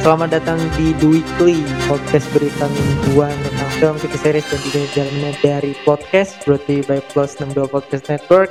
[0.00, 5.32] Selamat datang di The Weekly Podcast berita mingguan tentang film, TV series dan juga jalannya
[5.44, 8.48] dari podcast Brought to you by Plus 62 Podcast Network.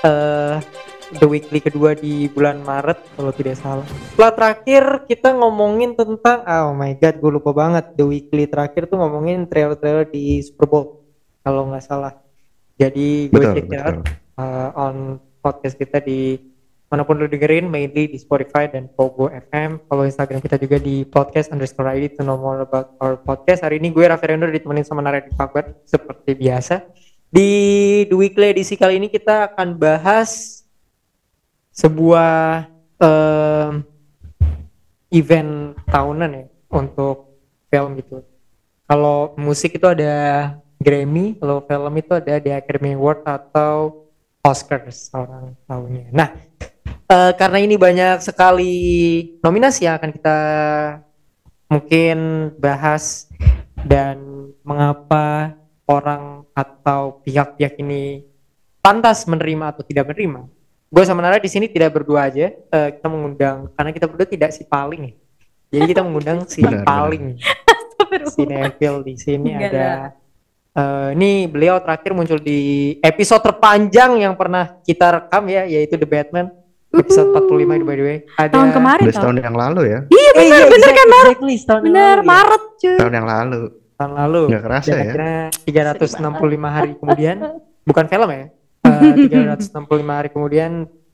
[0.00, 0.56] Uh,
[1.20, 3.84] The Weekly kedua di bulan Maret kalau tidak salah.
[4.16, 7.84] Setelah terakhir kita ngomongin tentang Oh my god gue lupa banget.
[8.00, 10.84] The Weekly terakhir tuh ngomongin trailer-trailer di Super Bowl
[11.44, 12.16] Kalau nggak salah.
[12.80, 14.00] Jadi gue check out
[14.40, 16.49] uh, on podcast kita di
[16.90, 21.06] mana pun lu dengerin mainly di Spotify dan Pogo FM follow Instagram kita juga di
[21.06, 23.62] podcast underscore ID to know more about our podcast.
[23.62, 26.82] Hari ini gue Raffi Rendo ditemenin sama Naredi Fakbar seperti biasa.
[27.30, 27.50] Di
[28.10, 30.66] The Weekly edisi kali ini kita akan bahas
[31.70, 32.66] sebuah
[32.98, 33.86] em,
[35.14, 37.38] event tahunan ya untuk
[37.70, 38.26] film gitu.
[38.90, 44.10] Kalau musik itu ada Grammy kalau film itu ada di Academy Award atau
[44.42, 46.10] Oscars orang tahunya.
[46.10, 46.34] Nah,
[47.10, 48.74] eh, karena ini banyak sekali
[49.42, 50.38] nominasi yang akan kita
[51.66, 52.16] mungkin
[52.58, 53.26] bahas
[53.82, 54.18] dan
[54.62, 55.54] mengapa
[55.86, 58.22] orang atau pihak-pihak ini
[58.78, 60.46] pantas menerima atau tidak menerima.
[60.90, 62.50] Gue sama Nara di sini tidak berdua aja.
[62.50, 65.14] Eh, kita mengundang karena kita berdua tidak si paling ya.
[65.70, 66.86] Jadi kita mengundang si Benar, benar.
[66.86, 67.24] paling,
[68.26, 69.90] si Neville di sini Enggak ada.
[70.74, 76.10] eh, ini beliau terakhir muncul di episode terpanjang yang pernah kita rekam ya, yaitu The
[76.10, 76.50] Batman
[76.92, 77.46] episode 45
[77.80, 78.18] by the way.
[78.34, 79.20] Ada tahun kemarin Udah tau.
[79.20, 79.98] setahun yang lalu ya.
[80.06, 81.24] Iya Eh, bener iya, bener exactly, kan Mar?
[81.24, 82.30] exactly, setahun yang Bener lalu, ya.
[82.30, 82.96] Maret cuy.
[82.96, 83.60] Tahun yang lalu.
[83.92, 84.42] tahun lalu.
[84.48, 85.02] Nggak kerasa ya.
[85.04, 86.24] akhirnya 365
[86.66, 87.36] hari kemudian,
[87.88, 88.44] bukan film ya.
[88.80, 89.76] Eh, 365
[90.08, 90.70] hari kemudian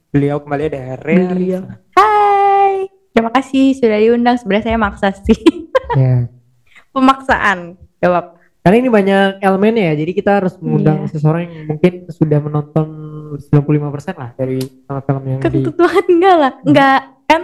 [0.08, 1.62] beliau kembali ada Beliau.
[1.92, 2.86] Hai.
[3.10, 4.38] Terima kasih sudah diundang.
[4.38, 5.34] Sebenarnya saya maksa sih.
[5.98, 6.30] Ya.
[6.94, 7.74] Pemaksaan.
[7.98, 8.38] Jawab.
[8.60, 11.10] Karena ini banyak elemennya ya, jadi kita harus mengundang Iya.
[11.14, 12.86] seseorang yang mungkin sudah menonton
[13.34, 16.52] 95% lah dari film yang di Ketentuan enggak lah.
[16.62, 17.42] Enggak kan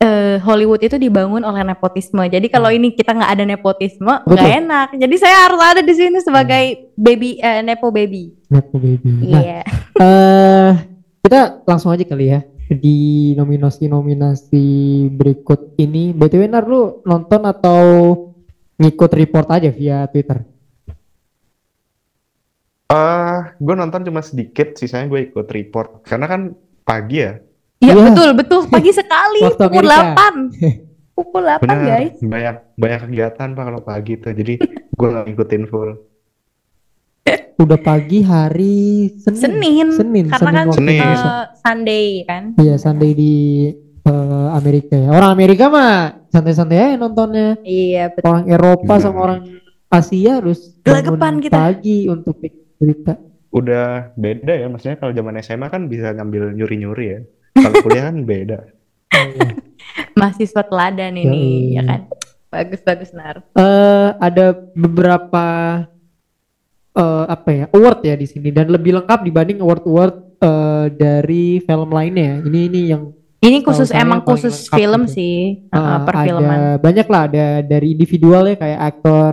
[0.00, 2.24] eh, Hollywood itu dibangun oleh nepotisme.
[2.24, 4.88] Jadi kalau ini kita nggak ada nepotisme, nggak enak.
[4.96, 8.32] Jadi saya harus ada di sini sebagai baby eh, nepo baby.
[8.50, 9.10] Nepo Baby.
[9.30, 9.60] Nah, Iya.
[10.02, 10.72] eh
[11.20, 12.40] kita langsung aja kali ya
[12.70, 14.66] di nominasi-nominasi
[15.14, 16.14] berikut ini.
[16.14, 17.82] BTW Nar lu nonton atau
[18.80, 20.42] ngikut report aja via Twitter?
[22.90, 26.02] Ah, gue nonton cuma sedikit, sisanya gue ikut report.
[26.02, 26.40] Karena kan
[26.82, 27.38] pagi ya.
[27.78, 28.02] Iya Iya.
[28.04, 30.14] betul betul pagi sekali Waktu pukul Amerika.
[30.18, 30.82] 8.
[31.16, 32.12] Pukul 8 Bener, guys.
[32.18, 34.32] banyak banyak kegiatan pak kalau pagi tuh.
[34.32, 34.54] Jadi
[34.90, 35.90] gue nggak ngikutin full.
[37.62, 38.78] Udah pagi hari
[39.18, 39.38] Senin.
[39.38, 39.86] Senin.
[39.92, 41.00] Senin, Karena Senin kan Senin.
[41.00, 41.16] Eh,
[41.56, 42.42] Sunday kan.
[42.56, 43.34] Iya, Sunday di
[44.02, 45.08] eh, Amerika ya.
[45.10, 45.92] Orang Amerika mah
[46.26, 47.60] santai-santai aja nontonnya.
[47.60, 48.24] Iya betul.
[48.26, 49.02] Orang Eropa Iya.
[49.02, 49.40] sama orang
[49.86, 51.54] Asia harus Gelagapan bangun kita.
[51.54, 52.34] pagi untuk
[52.80, 53.14] berita.
[53.52, 57.20] Udah beda ya, maksudnya kalau zaman SMA kan bisa ngambil nyuri-nyuri ya.
[57.60, 58.58] Kalau kuliah kan beda.
[60.18, 61.24] Mahasiswa teladan Yoi.
[61.26, 61.42] ini
[61.76, 62.00] ya kan.
[62.50, 63.46] Bagus bagus nar.
[63.54, 65.46] eh ada beberapa
[66.90, 71.90] eh apa ya award ya di sini dan lebih lengkap dibanding award-award eh dari film
[71.90, 72.42] lainnya.
[72.42, 73.04] Ini ini yang
[73.40, 75.16] Ini khusus emang khusus film gitu.
[75.16, 76.44] sih, eh, uh, perfilman.
[76.44, 79.32] ada banyak lah ada dari individual ya kayak aktor,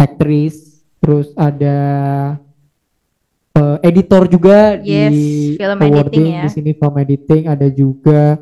[0.00, 1.76] aktris, terus ada
[3.54, 6.42] eh, editor juga Yes, di film editing ya.
[6.42, 8.36] di sini film editing ada juga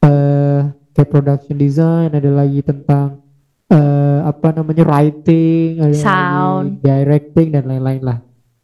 [0.00, 0.60] eh
[0.92, 3.20] kayak production design ada lagi tentang
[3.66, 6.80] eh apa namanya writing ada Sound.
[6.80, 8.18] lagi directing dan lain-lain lah.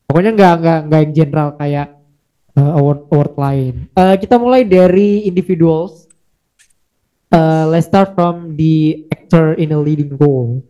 [0.07, 1.89] Pokoknya nggak nggak nggak yang general kayak
[2.53, 3.75] eh, award award lain.
[3.93, 6.05] Eh, kita mulai dari individuals.
[7.29, 10.61] Eh, let's start from the actor in a leading role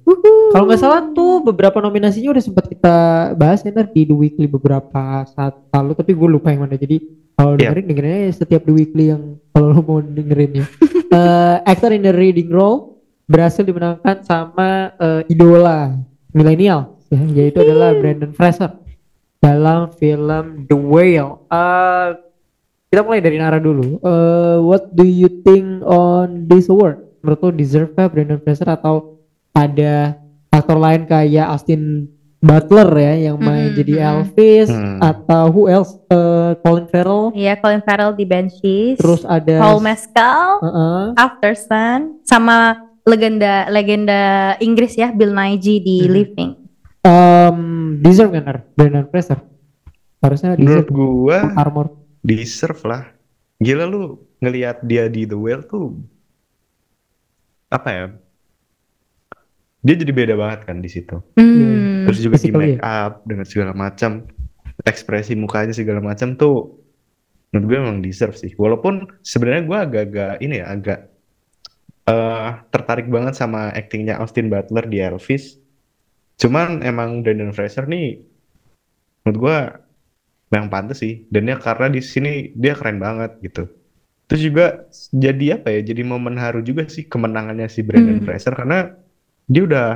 [0.52, 2.96] kalau nggak salah tuh beberapa nominasinya udah sempat kita
[3.34, 6.76] bahas ya di The Weekly beberapa saat lalu tapi gue lupa yang mana.
[6.76, 7.00] Jadi
[7.32, 7.72] kalau Iya.
[7.72, 10.66] dengerin dengerin aja setiap The Weekly yang kalau lo mau dengerin ya.
[11.12, 12.96] Eh, actor in the leading role
[13.28, 15.92] berhasil dimenangkan sama eh, idola
[16.32, 18.80] milenial ya, yaitu adalah Brandon Fraser
[19.36, 21.36] dalam film The Whale.
[21.52, 22.08] Eh,
[22.88, 24.00] kita mulai dari Nara dulu.
[24.00, 27.04] Eh, what do you think on this award?
[27.20, 29.20] Menurut lo deserve Brandon Fraser atau
[29.52, 30.16] ada
[30.52, 32.06] aktor lain kayak Austin
[32.38, 34.08] Butler ya yang main Mm-mm, jadi mm-mm.
[34.12, 34.98] Elvis Hmm.
[34.98, 38.98] atau who else Eh, Colin Farrell Iya, Colin Farrell di Banshees.
[38.98, 41.04] terus ada Paul Mescal, Heeh.
[41.16, 44.20] After Sun, sama legenda legenda
[44.58, 46.10] Inggris ya Bill Nighy di Mhm.
[46.10, 46.50] Living.
[47.02, 47.58] Em,
[47.98, 48.58] deserve kan Nar?
[48.72, 49.38] Brandon Fraser
[50.20, 51.86] harusnya Menurut deserve gue armor
[52.20, 53.02] deserve lah.
[53.56, 54.02] Gila lu
[54.38, 55.98] ngelihat dia di The Whale tuh
[57.68, 58.06] apa ya?
[59.82, 61.18] Dia jadi beda banget kan di situ.
[61.34, 62.06] Hmm.
[62.06, 64.26] Terus juga di make up dengan segala macam,
[64.86, 66.78] ekspresi mukanya segala macam tuh
[67.50, 68.54] menurut gue emang deserve sih.
[68.56, 70.98] Walaupun sebenarnya gue agak-agak ini ya agak
[72.08, 75.58] eh, tertarik banget sama aktingnya Austin Butler di Elvis.
[76.40, 78.18] Cuman emang Brendan Fraser nih
[79.22, 79.58] menurut gua
[80.50, 81.26] yang pantas sih.
[81.30, 83.70] Dan dia karena di sini dia keren banget gitu.
[84.26, 84.66] Terus juga
[85.12, 85.80] jadi apa ya?
[85.84, 88.26] Jadi momen haru juga sih kemenangannya si Brendan Hmm.
[88.26, 88.96] Fraser karena
[89.46, 89.88] dia udah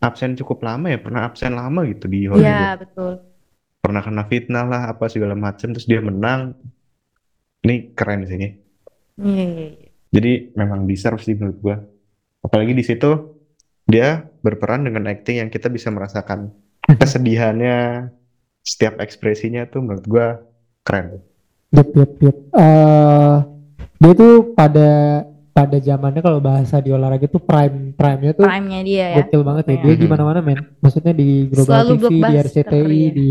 [0.00, 2.78] absen cukup lama ya, pernah absen lama gitu di Iya Hollywood.
[2.84, 3.12] betul.
[3.82, 6.54] Pernah kena fitnah lah apa segala macam terus dia menang.
[7.62, 8.48] Ini keren sih ini.
[9.18, 9.66] Iya iya.
[9.74, 9.88] iya.
[10.10, 11.76] Jadi memang deserve sih menurut gua.
[12.42, 13.10] Apalagi di situ
[13.86, 16.50] dia berperan dengan acting yang kita bisa merasakan
[17.02, 18.10] kesedihannya,
[18.62, 20.26] setiap ekspresinya tuh menurut gua
[20.82, 21.22] keren.
[21.74, 22.36] Yep, yep, yep.
[22.54, 23.36] Eh,
[23.98, 24.88] dia tuh pada
[25.56, 29.24] pada zamannya kalau bahasa di olahraga tuh prime prime-nya tuh Prime-nya dia ya.
[29.24, 29.72] gokil banget ya.
[29.72, 29.82] Iya.
[29.88, 30.60] Dia di mana-mana men.
[30.84, 33.08] Maksudnya di Global Selalu TV, di RCTI, iya.
[33.10, 33.30] di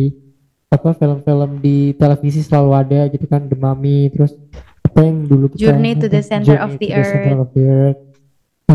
[0.65, 4.33] apa film-film di televisi selalu ada gitu kan The Mummy terus
[4.81, 7.39] apa yang dulu kita Journey to the Center of Journey the to the Center Earth.
[7.39, 7.99] of the Earth.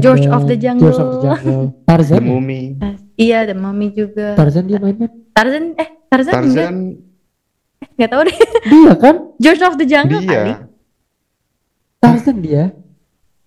[0.01, 1.19] George of the George of the Jungle.
[1.21, 1.65] Jungle.
[1.75, 2.23] The Tarzan.
[2.23, 2.31] ya?
[2.31, 2.63] Mummy,
[3.19, 4.39] Iya, The Mummy juga.
[4.39, 5.11] Tarzan dia main kan?
[5.35, 6.75] Tarzan eh Tarzan, Tarzan
[7.99, 8.37] enggak tahu deh.
[8.65, 9.15] Dia kan?
[9.43, 10.31] George of the Jungle kali.
[10.31, 10.71] dia.
[11.99, 12.65] Tarzan dia.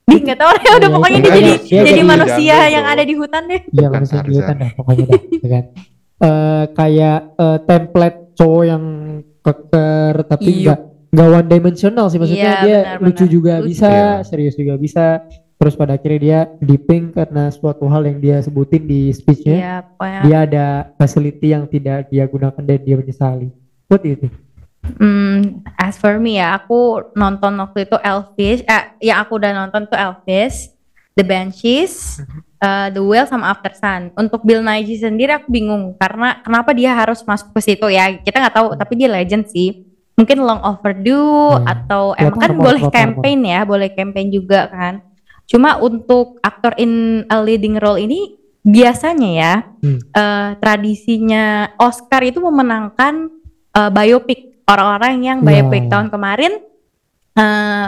[0.03, 1.39] Dia enggak tahu deh udah Iya, pokoknya iya, dia iya.
[1.39, 3.61] jadi Dia jadi manusia yang ada di hutan deh.
[3.71, 5.65] Iya manusia di hutan dah pokoknya dah, ya kan.
[6.23, 8.83] Eh, kayak eh, template cowok yang
[9.43, 10.55] keker tapi Iya.
[10.55, 10.79] enggak
[11.11, 13.33] enggak one dimensional sih maksudnya Iya, dia benar, lucu benar.
[13.35, 13.67] juga Lucu.
[13.67, 14.09] bisa, Iya.
[14.23, 15.05] serius juga bisa.
[15.53, 19.55] Terus pada akhirnya dia dipping karena suatu hal yang dia sebutin di speechnya.
[19.55, 20.65] Iya, pokoknya Dia ada
[20.95, 23.47] facility yang tidak dia gunakan dan dia menyesali.
[23.87, 24.31] What do you think?
[24.83, 29.87] Hmm, as for me ya, aku nonton waktu itu Elvis, eh, yang aku udah nonton
[29.87, 30.75] tuh Elvis,
[31.15, 32.19] The Banshees,
[32.59, 34.11] eh, The Whale sama After Sun.
[34.19, 38.11] Untuk Bill Nighy sendiri aku bingung karena kenapa dia harus masuk ke situ ya?
[38.19, 39.87] Kita nggak tahu, tapi dia legend sih.
[40.13, 41.65] Mungkin long overdue Hmm.
[41.65, 45.01] atau emang kan armor, boleh campaign ya, boleh campaign juga kan.
[45.49, 49.53] Cuma untuk aktor in a leading role ini biasanya ya
[49.83, 49.99] Hmm.
[49.99, 53.31] eh, tradisinya Oscar itu memenangkan
[53.73, 55.61] eh, biopic orang-orang yang Ya.
[55.61, 56.51] biopic tahun kemarin
[57.33, 57.87] eh,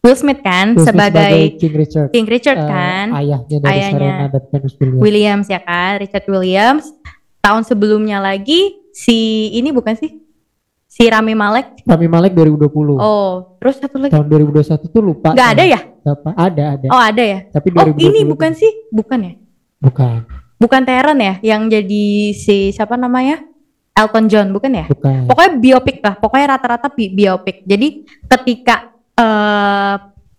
[0.00, 2.08] Will Smith kan Will Smith sebagai King Richard.
[2.10, 3.98] King Richard eh, kan ayahnya dari Ayahnya.
[4.30, 5.00] Serena Williams.
[5.00, 6.84] Williams ya kan Richard Williams
[7.40, 8.60] tahun sebelumnya lagi
[8.90, 9.18] si
[9.52, 10.22] ini bukan sih
[10.86, 12.96] si Rami Malek Rami Malek 2020.
[12.96, 15.30] oh terus satu lagi Tahun 2021 tuh lupa.
[15.30, 16.30] nggak ada ya Siapa?
[16.32, 16.86] Ada, ada.
[16.88, 19.32] oh ada ya Tapi oh 2020 ini bukan sih bukan ya
[19.76, 20.16] Bukan,
[20.56, 23.42] bukan Taron ya yang jadi si siapa namanya
[23.96, 25.24] Elton John bukan ya bukan.
[25.24, 27.88] pokoknya biopik lah pokoknya rata-rata bi- biopik jadi
[28.28, 29.96] ketika eh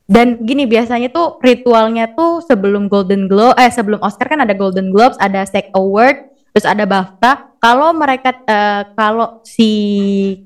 [0.07, 4.87] dan gini biasanya tuh ritualnya tuh sebelum Golden Globe eh sebelum Oscar kan ada Golden
[4.87, 9.69] Globes ada SAG Award terus ada BAFTA kalau mereka eh, kalau si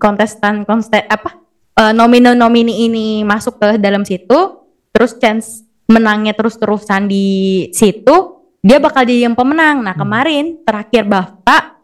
[0.01, 1.37] kontestan kontes apa
[1.77, 7.27] eh, nomino-nomini ini masuk ke dalam situ terus chance menangnya terus-terusan di
[7.69, 10.01] situ dia bakal jadi yang pemenang nah Hmm.
[10.01, 11.80] kemarin terakhir BAFTA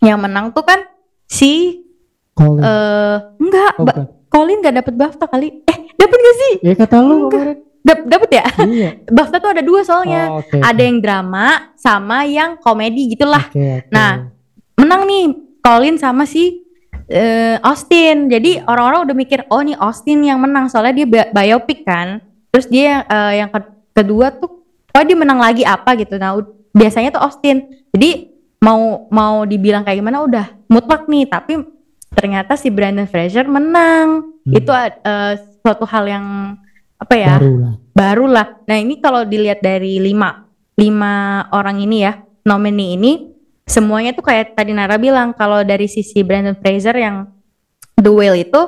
[0.00, 0.80] yang menang tuh kan
[1.24, 1.84] si
[2.32, 2.60] Colin.
[2.60, 4.08] eh enggak Oh, Ba-.
[4.26, 5.48] Colin nggak dapet BAFTA kali.
[5.62, 6.52] Eh dapet gak sih?
[6.62, 7.56] Ya kata lu kemarin.
[7.80, 8.44] Dap- dapet ya?
[8.60, 8.88] Iya.
[9.16, 10.22] BAFTA tuh ada dua soalnya.
[10.30, 13.42] Oh, oke, ada yang drama sama yang komedi gitulah.
[13.44, 13.90] Oke, oke.
[13.90, 14.30] Nah,
[14.74, 15.24] menang nih
[15.58, 16.62] Colin sama si
[17.06, 18.26] eh, Austin.
[18.26, 20.70] Jadi orang-orang udah mikir oh nih Austin yang menang.
[20.70, 22.22] Soalnya dia bi- biopic kan.
[22.48, 25.92] Terus dia eh, yang ke- kedua tuh oh dia menang lagi apa?
[25.94, 26.14] gitu.
[26.16, 26.38] Nah
[26.70, 27.66] biasanya tuh Austin.
[27.90, 28.29] Jadi
[28.60, 31.64] mau mau dibilang kayak gimana udah mutlak nih tapi
[32.12, 34.56] ternyata si Brandon Fraser menang Hmm.
[34.56, 36.26] itu eh, suatu hal yang
[36.96, 37.74] apa ya baru lah.
[37.92, 38.46] baru lah.
[38.64, 40.48] Nah ini kalau dilihat dari lima
[40.80, 43.12] lima orang ini ya nomini ini
[43.68, 47.28] semuanya tuh kayak tadi Nara bilang kalau dari sisi Brandon Fraser yang
[48.00, 48.62] The Whale itu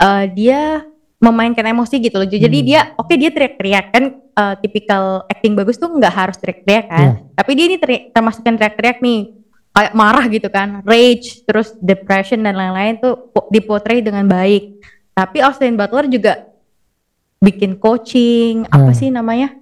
[0.00, 0.88] eh, dia
[1.20, 2.24] memainkan emosi gitu loh.
[2.24, 2.66] Jadi Hmm.
[2.66, 7.06] dia oke dia teriak-teriak kan eh, tipikal acting bagus tuh nggak harus teriak-teriak kan.
[7.20, 7.36] Iya.
[7.36, 9.20] Tapi dia ini teri- termasuk yang teriak-teriak nih
[9.70, 14.80] kayak marah gitu kan, rage, terus depression dan lain-lain tuh po- dipotret dengan baik.
[15.12, 16.48] Tapi Austin Butler juga
[17.38, 18.96] bikin coaching apa Hmm.
[18.96, 19.56] sih namanya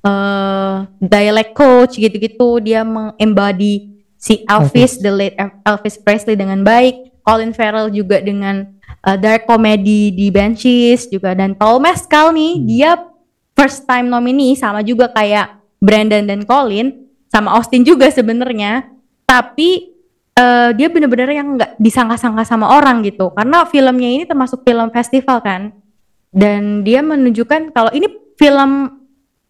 [0.00, 5.04] eh dialect coach gitu-gitu dia mengembody si Elvis, Elvis.
[5.04, 8.64] the late El- Elvis Presley dengan baik Colin Farrell juga dengan
[9.00, 12.66] eh, dark comedy di Banshees juga dan Paul Mescal nih Hmm.
[12.66, 12.90] dia
[13.52, 16.92] first time nominee sama juga kayak Brandon dan Colin
[17.28, 18.88] sama Austin juga sebenarnya
[19.24, 19.92] tapi
[20.32, 25.40] eh, dia bener-bener yang nggak disangka-sangka sama orang gitu karena filmnya ini termasuk film festival
[25.40, 25.72] kan
[26.30, 28.06] dan dia menunjukkan kalau ini
[28.38, 29.00] film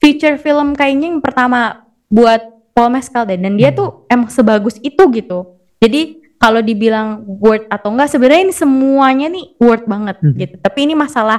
[0.01, 2.41] feature film kayaknya yang pertama buat
[2.73, 3.79] Paul Mescal deh dan dia Hmm.
[3.79, 9.47] tuh emang sebagus itu gitu jadi kalau dibilang worth atau enggak sebenarnya ini semuanya nih
[9.57, 10.33] worth banget Hmm.
[10.35, 11.39] gitu tapi ini masalah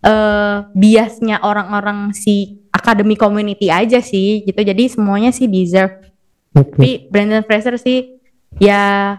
[0.00, 4.56] eh biasnya orang-orang si academy community aja sih gitu.
[4.56, 6.08] Jadi semuanya sih deserve.
[6.50, 6.72] Oke.
[6.72, 8.16] Tapi Brandon Fraser sih
[8.56, 9.14] ya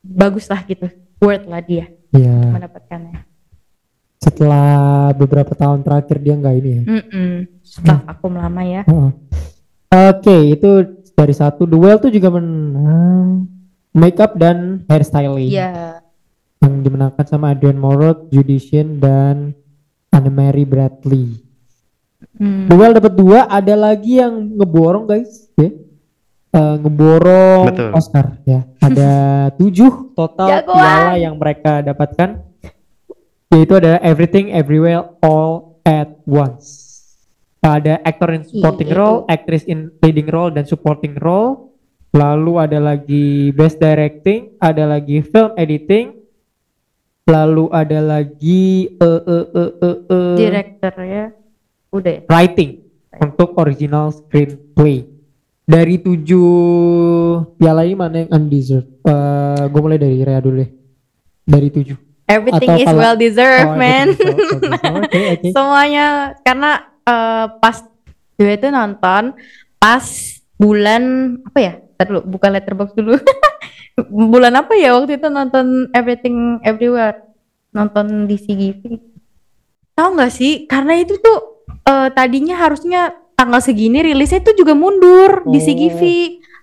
[0.00, 0.88] bagus lah gitu.
[1.18, 2.32] Worth lah dia Iya.
[2.32, 3.28] mendapatkannya.
[4.16, 6.82] Setelah beberapa tahun terakhir dia nggak ini ya.
[6.88, 7.32] Mm-mm.
[7.60, 8.82] Setelah vakum lama ya.
[8.82, 9.10] Heeh.
[10.10, 10.68] Oke, itu
[11.12, 13.44] dari satu duel tuh juga menang
[13.96, 16.04] makeup dan hairstyling Iya.
[16.60, 19.56] yang dimenangkan sama Adrian Morot, Judician dan
[20.10, 21.40] Anne-Marie Bradley.
[22.36, 22.68] Hmm.
[22.68, 25.72] Duel dapat dua, ada lagi yang ngeborong guys, ya.
[26.52, 27.90] Eh, ngeborong Betul.
[27.92, 28.64] Oscar ya.
[28.78, 29.12] Ada
[29.60, 30.76] tujuh total Jagoan.
[30.76, 32.40] piala yang mereka dapatkan,
[33.50, 36.84] yaitu ada Everything Everywhere All at Once.
[37.60, 41.75] Ada actor in supporting Iya, role, actress in leading role dan supporting role.
[42.10, 46.16] Lalu ada lagi best directing, ada lagi film editing,
[47.24, 51.26] lalu ada lagi eh eh eh eh eh, Director ya.
[51.90, 52.20] Udah ya.
[52.26, 52.70] writing
[53.16, 55.08] untuk original screenplay.
[55.66, 56.46] Dari tujuh
[57.58, 58.86] piala ini mana yang undeserved?
[59.02, 60.70] Eh gue mulai dari Rea dulu deh.
[61.42, 61.96] Dari tujuh.
[62.26, 64.06] Everything Atau is kalau- well deserved, Oh, man.
[64.10, 65.48] Oke, oke.
[65.50, 66.06] Semuanya
[66.40, 66.70] karena
[67.02, 67.76] eh, pas
[68.32, 69.34] gue itu nonton
[69.76, 70.04] pas
[70.56, 71.02] bulan
[71.44, 71.74] apa ya?
[71.96, 73.16] Ntar dulu, buka letterbox dulu.
[74.30, 77.24] bulan apa ya waktu itu nonton Everything Everywhere?
[77.72, 78.82] Nonton di CGV.
[79.92, 80.64] Tahu nggak sih?
[80.66, 83.00] Karena itu tuh eh, tadinya harusnya
[83.32, 85.62] tanggal segini rilisnya itu juga mundur di Oh.
[85.62, 86.00] CGV.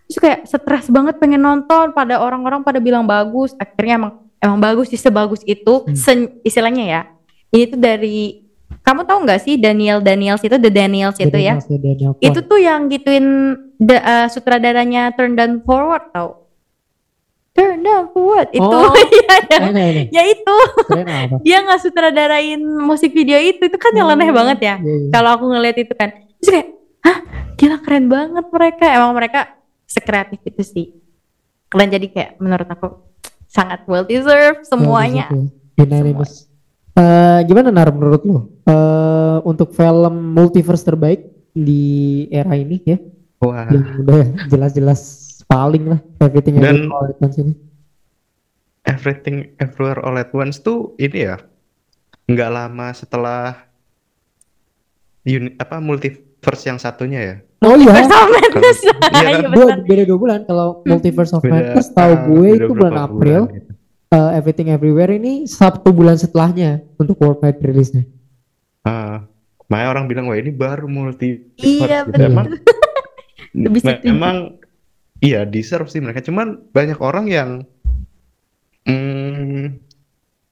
[0.03, 3.53] Terus kayak stres banget pengen nonton pada orang-orang pada bilang bagus.
[3.55, 5.95] Akhirnya emang emang bagus sih sebagus itu Hmm.
[5.95, 7.01] sen- istilahnya ya.
[7.49, 8.45] Ini tuh dari
[8.79, 11.55] kamu tahu nggak sih Daniel Daniels itu The Daniels itu ya?
[11.55, 12.49] Daniel- Daniel Itu Kwan.
[12.51, 13.25] tuh yang gituin
[13.83, 16.47] the, uh, sutradaranya Turn Down Forward tau?
[17.53, 18.89] Turn Down Forward itu Oh.
[19.13, 20.55] Iya, ya, ya itu
[20.89, 24.75] Keren dia nggak sutradarain musik video itu itu kan nyeleneh Hmm, banget ya.
[24.77, 25.09] iya, iya.
[25.09, 26.67] Kalau aku ngeliat itu kan, terus kayak,
[27.01, 27.17] hah,
[27.53, 28.85] gila keren banget mereka.
[28.89, 29.39] Emang mereka
[29.85, 30.85] sekreatif itu sih.
[31.69, 32.87] Kalian jadi kayak menurut aku
[33.45, 35.29] sangat well deserved semuanya.
[35.29, 35.85] Ya, situ.
[35.85, 36.33] Unanimous.
[36.93, 38.39] Eh, gimana Nar menurut lo?
[38.65, 41.81] Eh, untuk film multiverse terbaik di
[42.29, 42.97] era ini ya,
[43.43, 43.67] Wah.
[43.67, 45.01] yang udah jelas-jelas
[45.43, 47.53] paling lah everything Dan- Everywhere All at Once ini.
[48.83, 51.35] Everything Everywhere All at Once tuh ini ya
[52.23, 53.67] nggak lama setelah
[55.21, 57.35] uni, apa multiverse yang satunya ya.
[57.61, 58.79] Oh iya, First of Madness.
[59.13, 59.43] Iya kan?
[59.49, 59.77] Benar.
[59.81, 60.39] beda dua bulan.
[60.43, 63.41] Kalau Multiverse of Madness tahu ah, gue beda itu bulan April.
[63.49, 63.71] gitu.
[64.09, 68.03] Eh, Everything Everywhere ini Sabtu bulan setelahnya untuk worldwide rilisnya.
[68.81, 69.23] Ah,
[69.65, 72.11] makanya orang bilang wah ini baru multiverse Iya, gitu.
[72.11, 72.27] betul.
[72.29, 72.45] Emang
[73.53, 74.09] Lebih me- setuju.
[74.09, 74.37] emang
[75.19, 76.19] iya deserve sih mereka.
[76.19, 77.49] Cuman banyak orang yang
[78.83, 79.79] mm,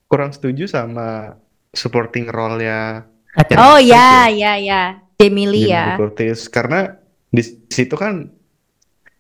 [0.06, 1.36] kurang setuju sama
[1.72, 3.08] supporting role-nya
[3.56, 5.00] Oh ya, ya, ya.
[5.16, 5.96] Jamie ya.
[5.96, 7.00] Curtis karena
[7.32, 7.40] di
[7.72, 8.28] situ kan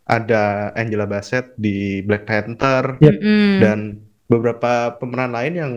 [0.04, 3.16] ada Angela Bassett di Black Panther Yep.
[3.62, 3.80] Dan
[4.28, 5.74] beberapa pemeran lain yang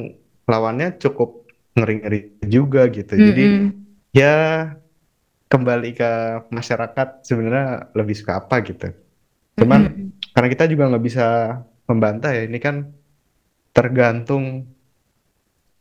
[0.50, 3.14] lawannya cukup ngeri-ngeri juga gitu.
[3.14, 3.68] Jadi Mm-mm.
[4.10, 4.34] ya
[5.46, 6.10] kembali ke
[6.48, 8.90] masyarakat sebenarnya lebih suka apa gitu.
[9.54, 10.06] Cuman Mm-mm.
[10.32, 11.26] karena kita juga nggak bisa
[11.84, 12.90] membantah ya ini kan
[13.70, 14.66] tergantung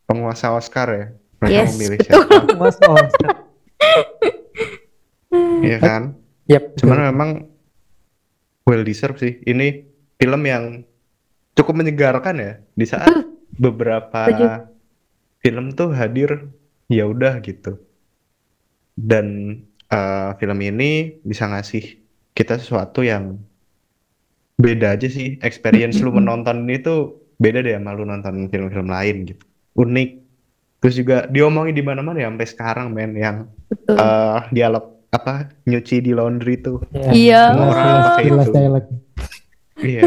[0.04, 1.06] penguasa Oscar ya.
[1.40, 2.08] Mereka Yes, memilih betul.
[2.08, 3.32] siapa, Mas Oscar.
[5.64, 6.02] ya kan?
[6.48, 6.64] Yep.
[6.80, 7.30] Cuman memang
[8.64, 9.40] well deserved sih.
[9.42, 9.84] Ini
[10.16, 10.84] film yang
[11.54, 13.12] cukup menyegarkan ya di saat
[13.54, 14.48] beberapa Setuju.
[15.40, 16.48] film tuh hadir
[16.88, 17.80] ya udah gitu.
[18.94, 19.58] Dan
[19.88, 21.98] eh, film ini bisa ngasih
[22.34, 23.38] kita sesuatu yang
[24.56, 25.38] beda aja sih.
[25.42, 27.00] Experience lu menonton ini tuh
[27.38, 29.44] beda deh sama lu nonton film-film lain gitu.
[29.76, 30.10] Unik.
[30.80, 33.38] Terus juga diomongin di mana-mana ya sampai sekarang men yang
[33.72, 33.96] Betul.
[33.96, 35.34] eh dialog apa
[35.64, 37.56] nyuci di laundry tuh Iya.
[37.56, 37.74] Jelas,
[38.10, 38.54] pakai jelas itu.
[38.54, 38.86] dialog.
[39.80, 40.04] Iya.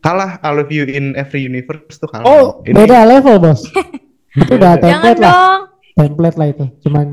[0.00, 2.24] Kalah I love you in every universe tuh kalah.
[2.24, 3.60] Oh, Ini beda level bos.
[4.40, 5.30] itu udah template lah.
[5.30, 5.60] dong.
[5.94, 6.64] Template lah itu.
[6.86, 7.06] Cuman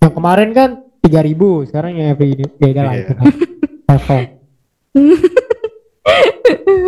[0.00, 0.70] yang kemarin kan
[1.02, 3.02] 3000, sekarang yang every ini beda lah Iya.
[3.06, 3.12] itu.
[3.90, 4.22] Level.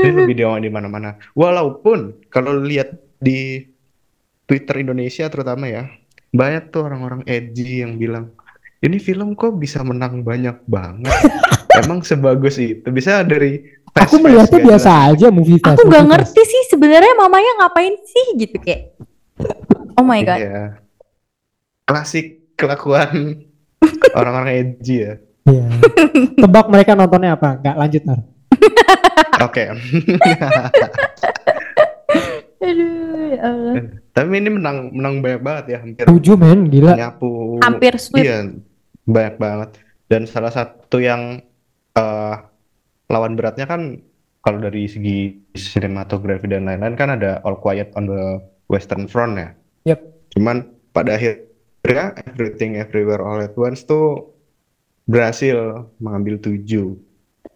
[0.02, 1.18] ini lebih diomongin di mana-mana.
[1.34, 3.62] Walaupun kalau lihat di
[4.48, 5.86] Twitter Indonesia terutama ya,
[6.30, 8.32] banyak tuh orang-orang edgy yang bilang,
[8.80, 11.12] ini film kok bisa menang banyak banget.
[11.84, 12.86] Emang sebagus itu?
[12.90, 13.62] Bisa dari
[13.94, 15.78] Aku fast-fast melihatnya biasa aja movie fest.
[15.78, 18.94] Aku nggak movie ngerti sih sebenarnya mamanya ngapain sih gitu kayak.
[19.98, 20.38] Oh my god.
[20.38, 20.64] Iya.
[21.88, 23.40] Klasik kelakuan
[24.18, 25.16] orang-orang edgy ya.
[25.48, 25.64] Iya.
[26.36, 27.56] Tebak mereka nontonnya apa?
[27.56, 28.20] Enggak lanjut Nar.
[29.48, 29.62] Oke.
[32.58, 33.74] Aduh, ya Allah.
[34.12, 36.92] Tapi ini menang menang banyak banget ya, hampir Tujuh men, gila.
[36.92, 37.56] nyapu.
[37.64, 38.28] Hampir sweep.
[38.28, 38.52] Iya,
[39.08, 39.70] banyak banget.
[40.10, 41.40] Dan salah satu yang
[41.96, 42.34] eh,
[43.08, 44.04] lawan beratnya kan
[44.44, 48.22] kalau dari segi sinematografi dan lain-lain kan ada All Quiet on the
[48.68, 49.48] Western Front ya.
[49.94, 50.00] Yep.
[50.36, 50.56] Cuman
[50.92, 51.16] pada
[51.80, 54.34] akhirnya Everything Everywhere All at Once tuh
[55.04, 55.56] berhasil
[55.96, 56.98] mengambil tujuh.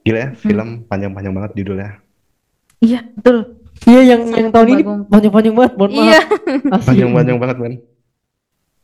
[0.03, 1.91] Gila ya, film panjang-panjang banget judulnya.
[2.81, 3.61] Iya, betul.
[3.83, 6.03] Iya yang yang tahun ini panjang-panjang banget, mohon maaf.
[6.07, 6.21] Iya.
[6.83, 7.75] Panjang-panjang banget, men.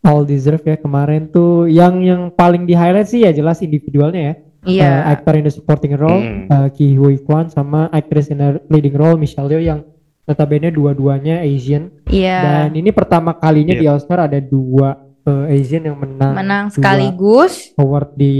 [0.01, 4.35] All deserve ya kemarin tuh yang yang paling di highlight sih ya jelas individualnya ya.
[4.69, 4.87] Iya.
[4.87, 6.47] Eh, actor in the supporting role Hmm.
[6.47, 9.81] eh, Ki Hui Kwan sama actress in the leading role Michelle Yeoh yang
[10.23, 12.69] notabene dua-duanya Asian Iya.
[12.69, 13.81] dan ini pertama kalinya Iya.
[13.81, 17.77] di Oscar ada dua eh, Asian yang menang Menang sekaligus.
[17.77, 18.35] award di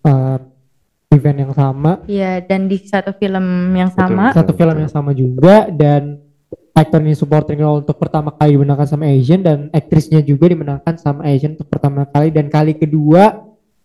[0.00, 0.38] eh,
[1.10, 4.00] event yang sama Iya, dan di satu film yang Betul.
[4.06, 4.24] sama.
[4.30, 6.22] satu film yang sama juga dan
[6.72, 11.26] aktor ini supporting role untuk pertama kali dimenangkan sama Asian dan aktrisnya juga dimenangkan sama
[11.26, 13.42] Asian untuk pertama kali dan kali kedua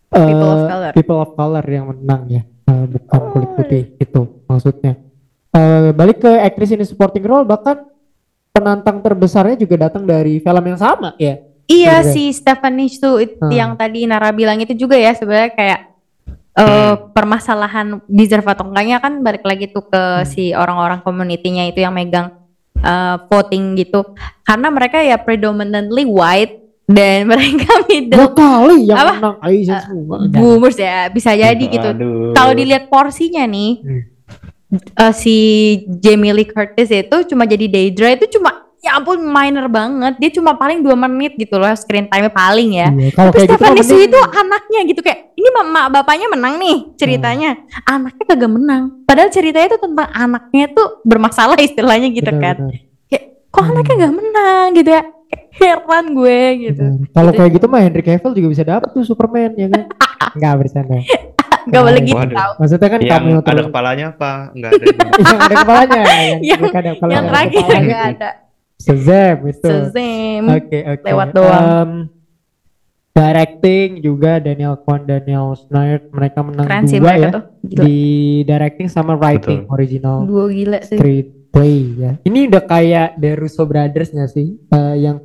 [0.08, 0.92] eh, People of color.
[0.94, 4.96] people of color yang menang ya Eh, bukan kulit putih itu maksudnya
[5.52, 7.86] Eh, balik ke aktris ini supporting role bahkan
[8.50, 12.12] penantang terbesarnya juga datang dari film yang sama ya Iya Bener.
[12.12, 13.50] si Stephanie tuh it- Hmm.
[13.50, 15.80] yang tadi Nara bilang itu juga ya sebenarnya kayak
[16.54, 20.24] eh, permasalahan deserve atau enggaknya kan balik lagi tuh ke Hmm.
[20.24, 22.30] si orang-orang community-nya itu yang megang
[22.76, 24.04] eh, voting gitu
[24.42, 29.14] karena mereka ya predominantly white dan mereka middle kali yang Apa?
[29.16, 31.90] menang Asian Eh, semua boomers ya bisa jadi gitu
[32.34, 34.02] kalau dilihat porsinya nih Hmm.
[35.00, 35.36] eh, si
[35.98, 40.54] Jamie Lee Curtis itu cuma jadi Daedra itu cuma ya ampun minor banget dia cuma
[40.54, 43.80] paling dua menit gitu loh screen time paling ya Iya, kalau tapi kayak gitu Stephanie
[43.82, 47.50] mending- itu anaknya gitu kayak ini mama bapaknya menang nih ceritanya
[47.86, 52.76] anaknya kagak menang padahal ceritanya itu tentang anaknya tuh bermasalah istilahnya gitu Benar, kan benar.
[53.08, 55.04] kayak kok anaknya gak menang gitu ya
[55.54, 56.84] heran gue gitu.
[57.10, 57.38] Kalau Gitu.
[57.40, 59.86] kayak gitu mah Henry Cavill juga bisa dapet tuh Superman ya kan?
[60.36, 60.98] Enggak bercanda.
[61.64, 64.32] gak boleh gitu tau Maksudnya kan Yang kamu yang ada terus kepalanya apa?
[64.52, 64.86] Enggak ada.
[65.24, 67.88] yang ada kepalanya, yang, Yang- ada kalau yang terakhir kepalanya.
[67.88, 68.30] gak ada
[68.84, 69.64] Shazam itu.
[69.64, 71.06] Shazam Oke oke.
[71.06, 71.64] Lewat doang.
[71.64, 71.92] Em,
[73.14, 77.84] directing juga Daniel Kwan, Daniel Schneider mereka menang keren sih dua mereka ya tuh gila
[77.86, 77.98] di
[78.44, 82.12] directing sama writing original dua gila sih screenplay ya.
[82.20, 84.58] Ini udah kayak The Russo Brothers nggak sih?
[84.58, 85.22] Eh, yang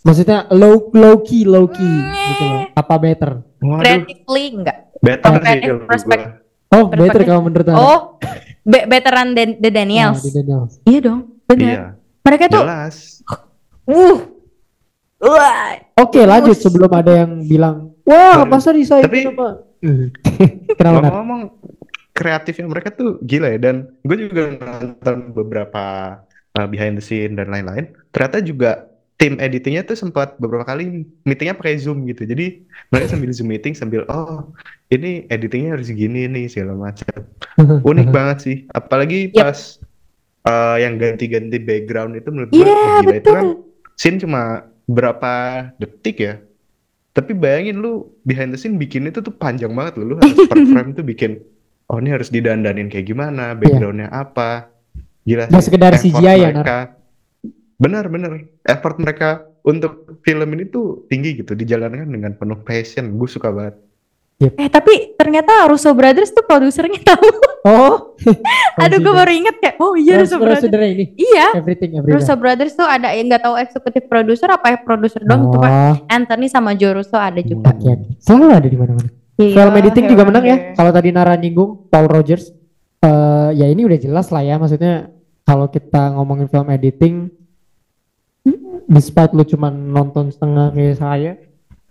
[0.00, 1.80] maksudnya low low key low key
[2.28, 2.60] gitu loh.
[2.72, 3.40] Apa better?
[3.58, 6.46] Creatively enggak better sih kalau menurut perspect- gua.
[6.68, 7.80] Oh better kalau menurut Anda?
[7.80, 7.98] oh
[8.62, 10.72] be veteran The, The Nah, Daniels di Daniels.
[10.84, 11.84] iya dong benar Iya,
[12.28, 12.96] mereka tuh jelas.
[13.84, 14.18] uh
[15.18, 16.62] wah Oke lanjut Terus.
[16.62, 19.64] sebelum ada yang bilang wah masa bisa Tapi- apa?
[20.78, 21.06] Kenapa?
[21.06, 21.42] Ngomong-ngomong
[22.10, 25.84] kreatifnya mereka tuh gila ya dan gue juga nonton beberapa
[26.52, 27.94] uh, behind the scene dan lain-lain.
[28.10, 28.70] Ternyata juga
[29.14, 32.22] tim editingnya tuh sempat beberapa kali meetingnya pakai Zoom gitu.
[32.22, 34.50] Jadi mereka sambil Zoom meeting sambil oh
[34.88, 37.22] ini editingnya harus gini nih segala macam.
[37.86, 38.56] Unik banget sih.
[38.68, 39.38] Apalagi Yep.
[39.38, 39.77] pas
[40.48, 43.46] uh, yang ganti-ganti background itu menurut gue Iya, gila itu kan
[44.00, 45.32] scene cuma berapa
[45.76, 46.34] detik ya.
[47.12, 50.56] Tapi bayangin lu behind the scene bikin itu tuh panjang banget lu, lu harus per
[50.56, 51.42] frame tuh bikin
[51.88, 54.72] oh ini harus didandanin kayak gimana, backgroundnya apa.
[55.28, 56.78] Gila sih, sekedar effort CGI ya, mereka.
[57.76, 58.32] Benar benar.
[58.64, 63.16] Effort mereka untuk film ini tuh tinggi gitu, dijalankan dengan penuh passion.
[63.20, 63.76] Gue suka banget.
[64.38, 67.26] Eh tapi ternyata Russo Brothers tuh produsernya tahu
[67.66, 68.14] Oh.
[68.82, 72.14] aduh gue baru inget kayak oh iya Russo Brothers Saudara ini iya everything everything.
[72.14, 75.70] Russo Brothers tuh ada yang nggak tahu eksekutif produser apa ya produser doang itu pak
[75.70, 77.92] Oh, Anthony sama Joe Russo ada juga oke.
[78.22, 79.10] Selalu ada di mana-mana.
[79.38, 80.50] Iya, Film editing juga menang ya.
[80.50, 80.58] deh.
[80.74, 82.50] Kalau tadi Nara nyinggung Paul Rogers,
[82.98, 84.58] eh ya ini udah jelas lah ya.
[84.58, 87.30] Maksudnya kalau kita ngomongin film editing,
[88.86, 91.32] despite lu cuma nonton setengah kayak saya,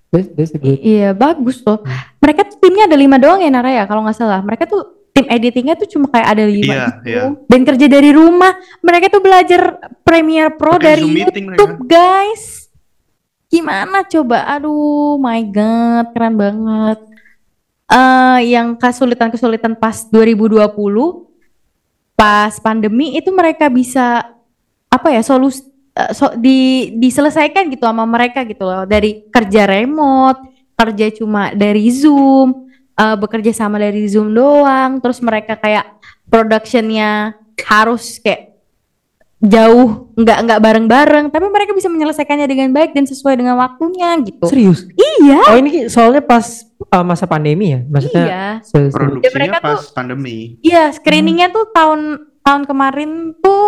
[0.09, 0.27] good.
[0.79, 1.91] Iya bagus loh Hmm.
[2.17, 5.25] mereka tuh timnya ada lima doang ya Nara ya kalau nggak salah mereka tuh tim
[5.25, 7.23] editingnya tuh cuma kayak ada lima Iya, gitu iya.
[7.43, 9.61] dan kerja dari rumah mereka tuh belajar
[10.01, 11.89] Premiere Pro Pakai dari Zoom YouTube mereka.
[11.89, 12.43] guys
[13.47, 16.99] gimana coba aduh my god keren banget
[17.87, 20.67] eh yang kesulitan-kesulitan pas 2020
[22.13, 24.27] pas pandemi itu mereka bisa
[24.87, 25.63] apa ya solusi
[25.97, 28.85] eh, so, di diselesaikan gitu sama mereka gitu loh.
[28.85, 35.01] Dari kerja remote kerja cuma dari Zoom eh, bekerja sama dari Zoom doang.
[35.01, 35.97] Terus mereka kayak
[36.29, 37.33] productionnya
[37.65, 38.53] harus kayak
[39.37, 41.25] jauh nggak nggak bareng-bareng.
[41.33, 44.45] Tapi mereka bisa menyelesaikannya dengan baik dan sesuai dengan waktunya gitu.
[44.49, 44.85] Serius?
[44.93, 45.41] iya.
[45.49, 48.25] Oh ini soalnya pas uh, masa pandemi ya, maksudnya.
[48.25, 48.45] iya.
[48.93, 50.61] Produksinya mereka pas tuh- pandemi.
[50.61, 53.65] Iya, screeningnya tuh tahun tahun kemarin tuh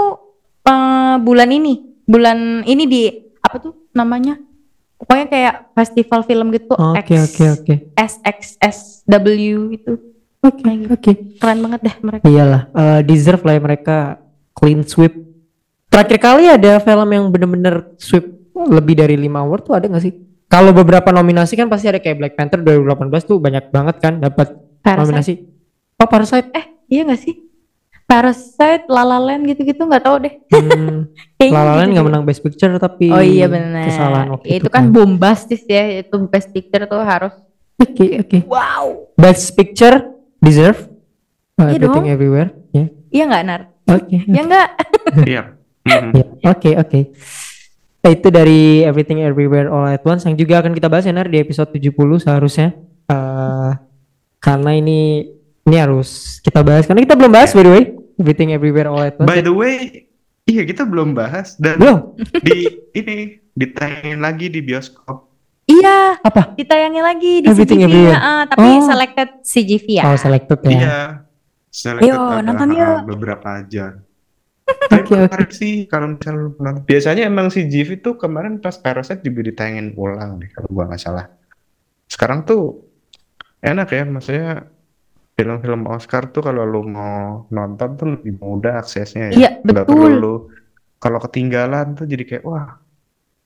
[0.63, 3.01] eh, bulan ini bulan ini di
[3.37, 4.41] apa tuh namanya
[4.97, 7.73] pokoknya kayak festival film gitu Oke X- oke oke.
[7.95, 9.27] SXSW
[9.71, 9.93] itu
[10.39, 10.91] Oke Kayak gitu.
[10.93, 11.11] oke.
[11.37, 13.97] keren banget deh mereka Iyalah, eh, deserve lah ya mereka
[14.53, 15.11] clean sweep.
[15.89, 18.23] Terakhir kali ada film yang bener-bener sweep
[18.55, 20.15] lebih dari 5 award tuh ada gak sih?
[20.47, 22.87] Kalau beberapa nominasi kan pasti ada kayak Black Panther 2018
[23.21, 25.43] tuh banyak banget kan dapat nominasi.
[25.95, 26.47] Oh Parasite.
[26.51, 27.35] eh iya gak sih
[28.09, 31.05] Parasite La La Land gitu-gitu nggak tahu deh Hmm,
[31.53, 33.85] La La Land nggak menang Best Picture tapi Oh iya benar.
[33.85, 37.37] kesalahan waktu itu, itu, kan bombastis ya, itu best picture tuh harus
[37.77, 38.37] Oke oke.
[38.49, 39.07] wow.
[39.13, 40.03] Best Picture
[40.37, 40.89] deserve.
[41.55, 42.11] Uh, Iya everything dong.
[42.11, 42.49] everywhere.
[42.71, 42.85] Ya.
[43.07, 43.61] Iya nggak Nar?
[43.87, 44.17] Oke.
[44.25, 44.67] Ya nggak?
[45.29, 45.41] Iya.
[45.85, 46.09] Mhm.
[46.11, 46.99] Ya, Oke oke.
[47.99, 51.27] Nah, itu dari Everything Everywhere All at Once yang juga akan kita bahas ya Nar
[51.27, 52.73] di episode 70 seharusnya.
[53.05, 53.71] Eh
[54.39, 55.27] karena ini
[55.63, 57.83] ini harus kita bahas karena kita belum bahas by the way
[58.19, 59.25] Everything Everywhere All at Once.
[59.25, 60.05] By the way,
[60.43, 62.13] iya kita belum bahas dan Belum.
[62.41, 63.17] di ini
[63.53, 65.31] ditayangin lagi di bioskop.
[65.65, 66.53] Iya, Apa?
[66.53, 68.19] ditayangin lagi di Everything CGV Everywhere.
[68.19, 68.83] ah, tapi Oh.
[68.83, 70.03] selected CGV ya.
[70.05, 70.69] Oh selected ya.
[70.69, 70.99] Iya.
[71.69, 72.97] Selected Yo, nonton yuk.
[73.07, 73.93] beberapa aja.
[74.69, 75.17] Oke, Tapi oke.
[75.23, 76.83] menarik sih kalau misalnya nonton.
[76.83, 80.99] Biasanya emang si GV tuh kemarin pas Parasite juga ditayangin ulang deh kalau gua nggak
[80.99, 81.25] salah.
[82.05, 82.85] Sekarang tuh
[83.59, 84.65] enak ya maksudnya
[85.39, 89.33] film-film Oscar tuh kalau lu mau nonton tuh lebih mudah aksesnya ya.
[89.33, 89.87] Iya, betul.
[89.87, 90.33] perlu lu
[90.97, 92.75] kalau ketinggalan tuh jadi kayak wah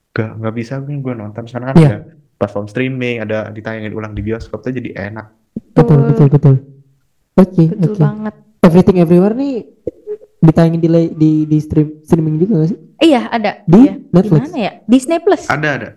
[0.09, 1.89] gak nggak bisa nih gue nonton sekarang kan Iya.
[1.89, 1.97] ada
[2.35, 5.29] platform streaming ada ditayangin ulang di bioskop tuh jadi enak.
[5.71, 6.55] Betul betul betul.
[7.33, 7.99] Oke Betul oke.
[7.99, 8.33] banget.
[8.61, 9.65] Everything Everywhere nih
[10.39, 12.79] ditayangin di di di stream streaming juga gak sih?
[12.99, 13.51] Iya, ada.
[13.63, 13.93] Di Iya.
[14.09, 14.41] Netflix?
[14.43, 14.71] Di mana ya?
[14.85, 15.43] Disney Plus.
[15.45, 15.89] Ada ada.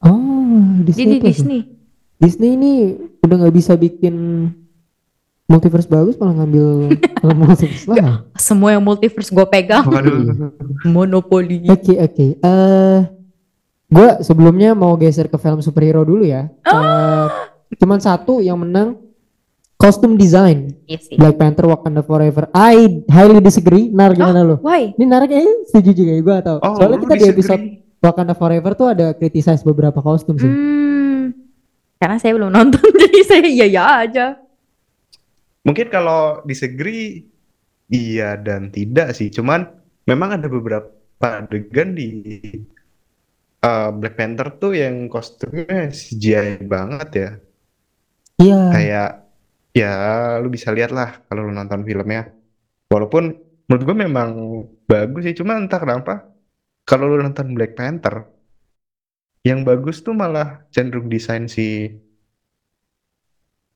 [0.00, 1.30] Oh Di, Disney di Plus ya?
[1.32, 1.60] Disney.
[2.16, 2.72] Disney ini
[3.20, 4.14] udah nggak bisa bikin
[5.50, 6.94] multiverse bagus malah ngambil
[7.42, 8.22] multiverse lah.
[8.38, 9.82] Semua yang multiverse gue pegang.
[10.86, 11.66] Monopoli.
[11.66, 12.26] Oke oke.
[12.38, 12.98] Eh,
[13.90, 16.46] gue sebelumnya mau geser ke film superhero dulu ya.
[16.62, 17.26] Eh,
[17.74, 18.94] cuman satu yang menang
[19.74, 21.16] kostum design Iya sih.
[21.18, 22.46] Black Panther Wakanda Forever.
[22.54, 23.90] I highly disagree.
[23.90, 24.62] Nar gimana lo?
[24.62, 24.94] Why?
[24.94, 27.98] Ini Nar kayaknya setuju juga ya gue atau Oh, soalnya kita di episode disagree.
[28.00, 30.48] Wakanda Forever tuh ada criticize beberapa kostum sih.
[30.48, 31.36] Hmm.
[32.00, 34.26] Karena saya belum nonton jadi saya iya ya aja.
[35.60, 37.24] Mungkin kalau disagree
[37.92, 39.28] iya dan tidak sih.
[39.28, 39.66] Cuman
[40.08, 40.88] memang ada beberapa
[41.20, 42.08] adegan di
[43.60, 47.30] uh, Black Panther tuh yang kostumnya CGI banget ya.
[48.40, 48.60] Iya.
[48.72, 49.10] Kayak
[49.70, 49.92] ya
[50.40, 52.32] lu bisa lihat lah kalau lu nonton filmnya.
[52.88, 53.36] Walaupun
[53.68, 54.28] menurut gue memang
[54.88, 55.36] bagus sih.
[55.36, 56.24] Cuma entah kenapa
[56.88, 58.24] kalau lu nonton Black Panther
[59.44, 61.88] yang bagus tuh malah cenderung desain si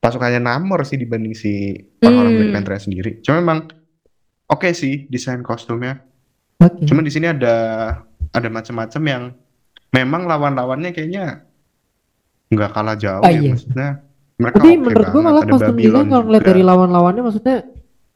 [0.05, 2.39] pasukannya Namor sih dibanding si orang-orang Hmm.
[2.39, 3.11] Black Panther sendiri.
[3.25, 3.59] Cuma memang
[4.47, 6.05] oke sih desain kostumnya.
[6.61, 6.85] Oke.
[6.85, 7.57] Cuma di sini ada
[8.29, 9.23] ada macam-macam yang
[9.91, 11.49] memang lawan-lawannya kayaknya
[12.47, 13.51] nggak kalah jauh Ah, ya iya.
[13.51, 13.89] maksudnya.
[14.35, 17.57] Mereka Tapi oke menurut gue malah Ada kostum Babylon design kalau ngeliat dari lawan-lawannya maksudnya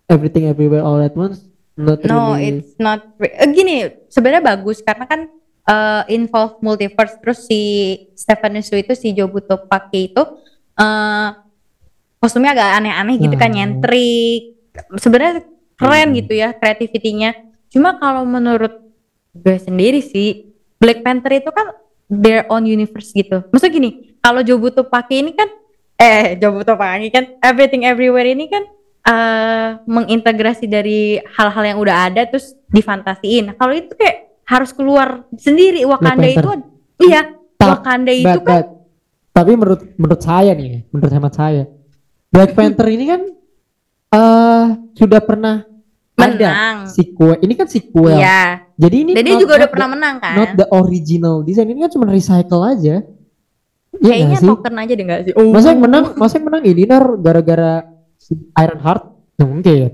[0.06, 3.06] Everything Everywhere All at Once not No, really it's not.
[3.22, 3.76] eh, gini,
[4.10, 5.30] sebenarnya bagus karena kan
[5.64, 7.60] eh, involve multiverse terus si
[8.12, 10.22] Stephen Su itu si Jobuto Paki itu
[10.74, 11.28] eh
[12.18, 13.56] kostumnya agak aneh-aneh gitu kan Hmm.
[13.56, 14.42] nyentrik.
[14.94, 15.42] Sebenarnya
[15.74, 16.16] keren Hmm.
[16.16, 17.30] gitu ya kreativitinya.
[17.68, 18.74] Cuma kalau menurut
[19.32, 21.74] gue sendiri sih Black Panther itu kan
[22.06, 23.44] their own universe gitu.
[23.48, 25.48] Maksudnya gini, kalau Jobuto Paki ini kan
[25.94, 28.62] eh Jobuto Paki kan Everything Everywhere ini kan
[29.00, 33.50] eh mengintegrasi dari hal-hal yang udah ada terus difantasiin.
[33.50, 36.48] Nah, kalau itu kayak harus keluar sendiri Wakanda itu
[36.98, 38.72] iya Ta- Wakanda itu But- kan but-
[39.30, 41.62] tapi menurut menurut saya nih, menurut hemat saya,
[42.28, 43.20] Black Panther ini kan
[44.08, 44.64] eh
[44.94, 45.64] sudah pernah
[46.14, 46.34] menang.
[46.34, 46.50] ada
[46.86, 47.38] sequel.
[47.38, 48.16] Ini kan sequel.
[48.16, 48.68] Iya.
[48.74, 50.34] Jadi ini Dan dia not- juga udah not pernah the- menang kan.
[50.34, 51.68] Not the original design.
[51.68, 52.96] Ini kan cuma recycle aja.
[53.88, 54.48] Iya Kayaknya nggak sih?
[54.48, 55.32] token aja deh gak sih?
[55.48, 57.72] Masa yang menang, masa yang menang ini nar gara-gara
[58.14, 59.02] si Iron Heart?
[59.34, 59.90] Nggak mungkin.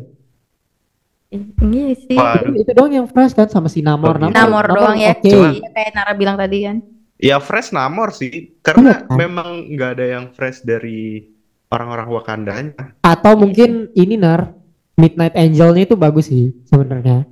[1.64, 2.14] Iya sih.
[2.14, 4.14] Wah, Itu, itu doang yang fresh kan sama si Namor.
[4.14, 4.34] Oh, gitu.
[4.34, 5.14] Namor doang ya.
[5.16, 6.76] Iya, kayak Nara bilang tadi kan.
[7.16, 9.16] Ya fresh Namor sih, karena Iya kan?
[9.16, 11.30] memang nggak ada yang fresh dari
[11.74, 12.94] orang-orang Wakandanya.
[13.00, 14.54] Atau mungkin ini nar
[14.94, 17.26] Midnight Angel-nya itu bagus sih sebenarnya.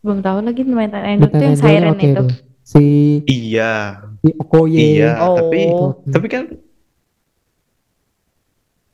[0.00, 2.16] Belum tahu lagi main Angel Midnight tuh yang Angel-nya siren oke itu.
[2.18, 2.28] tuh.
[2.62, 2.84] Si,
[3.26, 3.72] Iya,
[4.16, 4.78] si Okoye.
[4.96, 5.34] iya, Oh.
[5.34, 5.60] tapi
[6.08, 6.44] tapi kan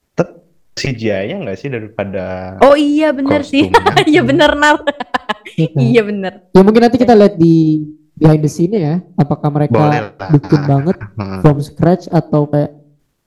[0.08, 0.28] tetap
[0.74, 3.68] CGI-nya nggak sih daripada Oh iya bener sih.
[4.06, 4.76] Iya bener Nar.
[5.52, 5.68] Iya?
[5.74, 6.32] Iya bener.
[6.50, 10.30] Ya mungkin nanti kita lihat di behind the scene ya, apakah mereka boleh lah.
[10.32, 11.40] bikin banget Hmm.
[11.40, 12.72] from scratch atau kayak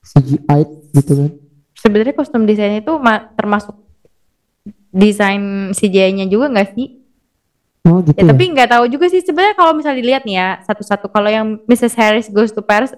[0.02, 0.60] CGI
[0.92, 1.30] gitu kan?
[1.74, 3.76] Sebenarnya kostum desainnya itu ma- termasuk
[4.90, 7.00] desain CGI-nya juga nggak sih?
[7.82, 8.28] Oh gitu Ya, ya.
[8.28, 11.94] tapi nggak tahu juga sih sebenarnya kalau misalnya dilihat nih ya satu-satu kalau yang Mrs.
[11.94, 12.92] Harris Goes to Paris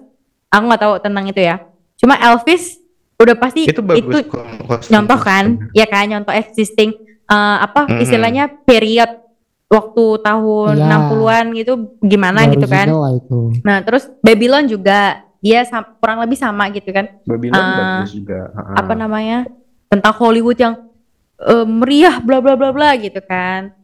[0.49, 1.63] aku nggak tahu tentang itu ya.
[1.95, 2.81] Cuma Elvis
[3.15, 4.19] udah pasti Itu bagus itu
[4.59, 4.91] kostum.
[4.91, 6.91] nyontoh kan, ya kan nyontoh existing
[7.23, 8.03] eh, apa Mm-mm.
[8.03, 9.23] istilahnya period
[9.71, 10.85] waktu tahun Ya.
[11.07, 12.85] 60-an gitu gimana gitu kan.
[13.15, 13.39] itu.
[13.63, 15.67] Nah, terus Babylon juga dia
[15.99, 17.19] kurang lebih sama gitu kan.
[17.27, 18.47] Babylon Ah, bagus juga.
[18.55, 18.79] Ha-ha.
[18.79, 19.43] Apa namanya?
[19.91, 20.79] Tentang Hollywood yang
[21.37, 23.75] eh, meriah bla bla bla bla gitu kan.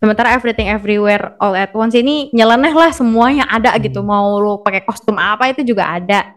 [0.00, 4.00] Sementara Everything Everywhere All at Once ini nyeleneh lah semuanya ada gitu.
[4.00, 6.32] Mau lo pakai kostum apa itu juga ada.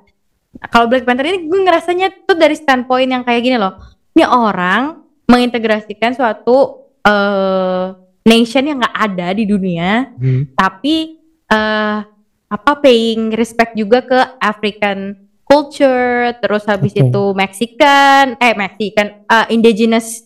[0.55, 3.79] Nah, kalau Black Panther ini gue ngerasanya tuh dari standpoint yang kayak gini loh.
[4.11, 7.85] Ini orang mengintegrasikan suatu eh
[8.25, 10.49] nation yang nggak ada di dunia Hmm.
[10.57, 11.97] tapi eh
[12.45, 17.09] apa paying respect juga ke African culture terus habis Oke.
[17.09, 20.25] itu Mexican eh Mexican eh, indigenous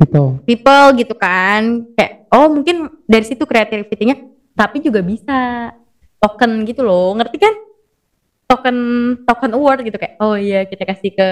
[0.00, 0.40] Gitu.
[0.48, 4.16] people gitu kan kayak oh mungkin dari situ kreativitinya
[4.56, 5.68] tapi juga bisa
[6.16, 7.52] token gitu loh ngerti kan
[8.48, 8.76] token
[9.28, 11.28] token award gitu kayak oh iya kita kasih ke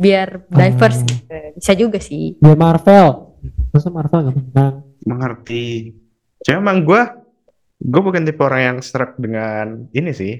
[0.00, 1.08] biar diverse Ah.
[1.12, 3.36] gitu bisa juga sih Dia Marvel.
[3.68, 4.74] Masa Marvel nggak menang?
[5.04, 5.92] Mengerti.
[6.40, 7.02] Cuma emang gue,
[7.76, 10.34] gue bukan tipe orang yang struck dengan ini sih,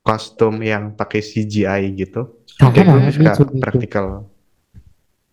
[0.00, 2.42] kostum yang pakai CGI gitu.
[2.58, 3.58] Ah, Kayak gue suka too.
[3.58, 4.06] praktikal.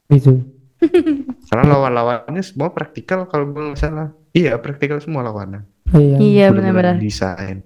[0.10, 0.42] Gitu.
[1.50, 4.10] Karena lawan-lawannya semua praktikal kalau gue nggak salah.
[4.32, 5.66] Iya, praktikal semua lawannya.
[5.92, 7.58] iya Bener-bener benar-benar Desain.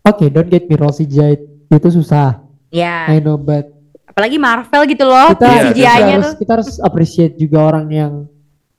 [0.00, 1.36] Oke, don't get me wrong CGI
[1.70, 2.40] itu susah.
[2.70, 3.66] ya I know, but
[4.06, 7.86] apalagi Marvel gitu loh kita, Iya, kita CGI-nya harus tuh kita harus appreciate juga orang
[7.90, 8.12] yang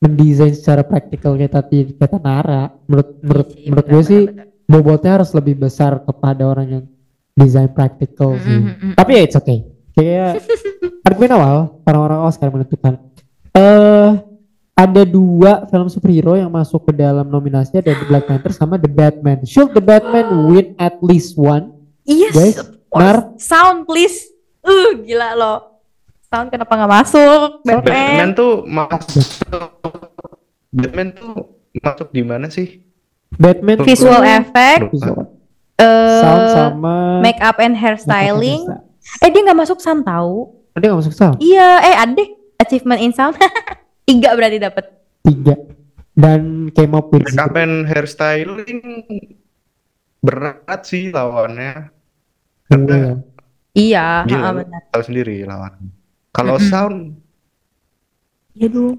[0.01, 2.73] mendesain secara praktikal kayak tadi kata Nara.
[2.89, 6.83] Menurut menurut Iya, menurut benar, gue sih benar, bobotnya harus lebih besar kepada orang yang
[7.37, 8.49] desain praktikal sih.
[8.49, 8.93] Mm, mm, mm.
[8.97, 9.59] Tapi ya it's okay.
[9.93, 10.41] Kayak
[11.07, 12.97] argumen awal orang-orang Oscar menentukan.
[13.53, 14.11] Eh
[14.81, 18.89] ada dua film superhero yang masuk ke dalam nominasi ada The Black Panther sama The
[18.89, 19.45] Batman.
[19.45, 21.77] Should The Batman win at least one?
[22.01, 22.57] Yes, Guys.
[22.89, 23.37] Nar.
[23.37, 24.33] Sound please.
[24.65, 25.70] Uh, gila loh.
[26.31, 27.47] Sound kenapa nggak masuk?
[27.61, 28.29] Batman Batman.
[28.31, 29.27] tuh masuk.
[30.71, 31.33] Batman tuh
[31.75, 32.79] masuk di mana sih?
[33.31, 35.23] Batman Visual tuh- effect, visual
[35.75, 38.63] eh, sound sama make up and hairstyling.
[39.19, 40.55] Eh dia nggak masuk sound tahu?
[40.71, 41.35] Ada nggak masuk sound?
[41.37, 42.23] Iya, eh ada
[42.57, 43.35] achievement in sound.
[44.07, 44.85] Tiga berarti dapat.
[45.21, 45.55] Tiga.
[46.11, 48.79] Dan came up with Makeup and hairstyling
[50.19, 51.91] berat sih lawannya.
[52.67, 53.19] Karena
[53.71, 54.27] Iya.
[54.27, 54.81] Iya, lu benar.
[54.87, 55.71] tahu sendiri lawan.
[56.31, 56.67] Kalau Mm-mm.
[56.67, 56.97] sound
[58.51, 58.93] Iya dulu.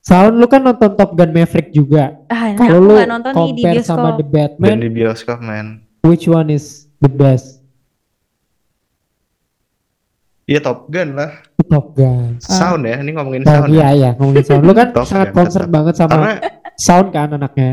[0.00, 2.16] Sound lu kan nonton Top Gun Maverick juga.
[2.26, 4.16] Ah, nah, Kalau lu nonton nih di compare sama bioskop.
[4.16, 5.66] The Batman, dan di bioskop man.
[6.00, 6.64] which one is
[6.96, 7.60] the best?
[10.46, 11.42] Iya Top Gun lah.
[11.66, 12.38] Top Gun.
[12.38, 13.68] Sound ya, ini ngomongin Oh, sound.
[13.68, 13.90] iya ya.
[13.92, 14.62] iya ngomongin sound.
[14.62, 15.74] Lu kan Top sangat Gun, concern tetap.
[15.74, 16.32] banget sama Karena
[16.78, 17.70] sound kan anaknya.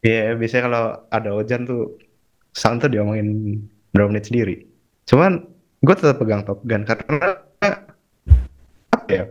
[0.00, 1.98] Iya, biasanya kalau ada hujan tuh
[2.52, 3.58] sound tuh diomongin
[3.90, 4.56] berapa menit sendiri.
[5.04, 5.50] Cuman
[5.82, 7.42] gue tetap pegang Top Gun karena
[8.94, 9.24] apa ya?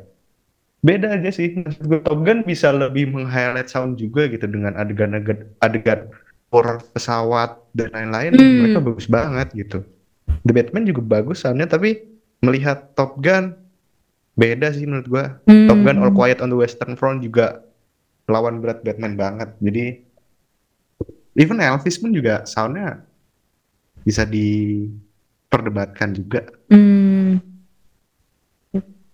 [0.82, 1.64] Beda aja sih.
[1.64, 6.12] Gue, Top Gun bisa lebih meng-highlight sound juga gitu dengan adegan-adegan adegan
[6.52, 8.36] horror pesawat dan lain-lain.
[8.36, 8.58] Hmm.
[8.68, 9.80] Mereka bagus banget gitu.
[10.44, 12.04] The Batman juga bagus soundnya tapi
[12.44, 13.56] melihat Top Gun
[14.36, 15.26] beda sih menurut gua.
[15.48, 15.72] Hmm.
[15.72, 17.64] Top Gun All Quiet on the Western Front juga
[18.28, 19.56] lawan berat Batman banget.
[19.64, 20.04] Jadi
[21.40, 23.08] even Elvis pun juga soundnya
[24.04, 24.28] bisa
[25.52, 26.48] diperdebatkan juga.
[26.72, 27.44] Hmm.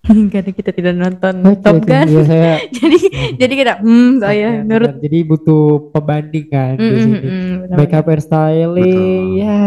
[0.32, 1.90] Karena kita tidak nonton Oke, Top oke.
[1.90, 2.06] Gun.
[2.08, 2.98] Iya, saya jadi
[3.36, 4.88] jadi kita hmm saya nurut.
[4.88, 5.04] benar.
[5.04, 7.18] Jadi butuh pembanding kan di Mm, sini.
[7.20, 7.34] mm,
[7.66, 7.76] mm.
[7.76, 9.42] Makeup hairstyling Betul.
[9.42, 9.60] ya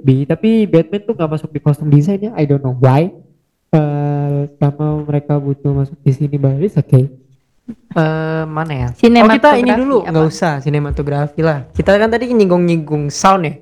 [0.00, 0.16] be.
[0.24, 3.10] tapi Batman tuh nggak masuk di kostum desainnya I don't know why
[3.68, 7.10] Eh sama mereka butuh masuk di sini but it's okay
[7.90, 10.10] Eh mana ya oh kita ini dulu apa?
[10.10, 13.54] nggak usah sinematografi lah kita kan tadi nyinggung-nyinggung sound ya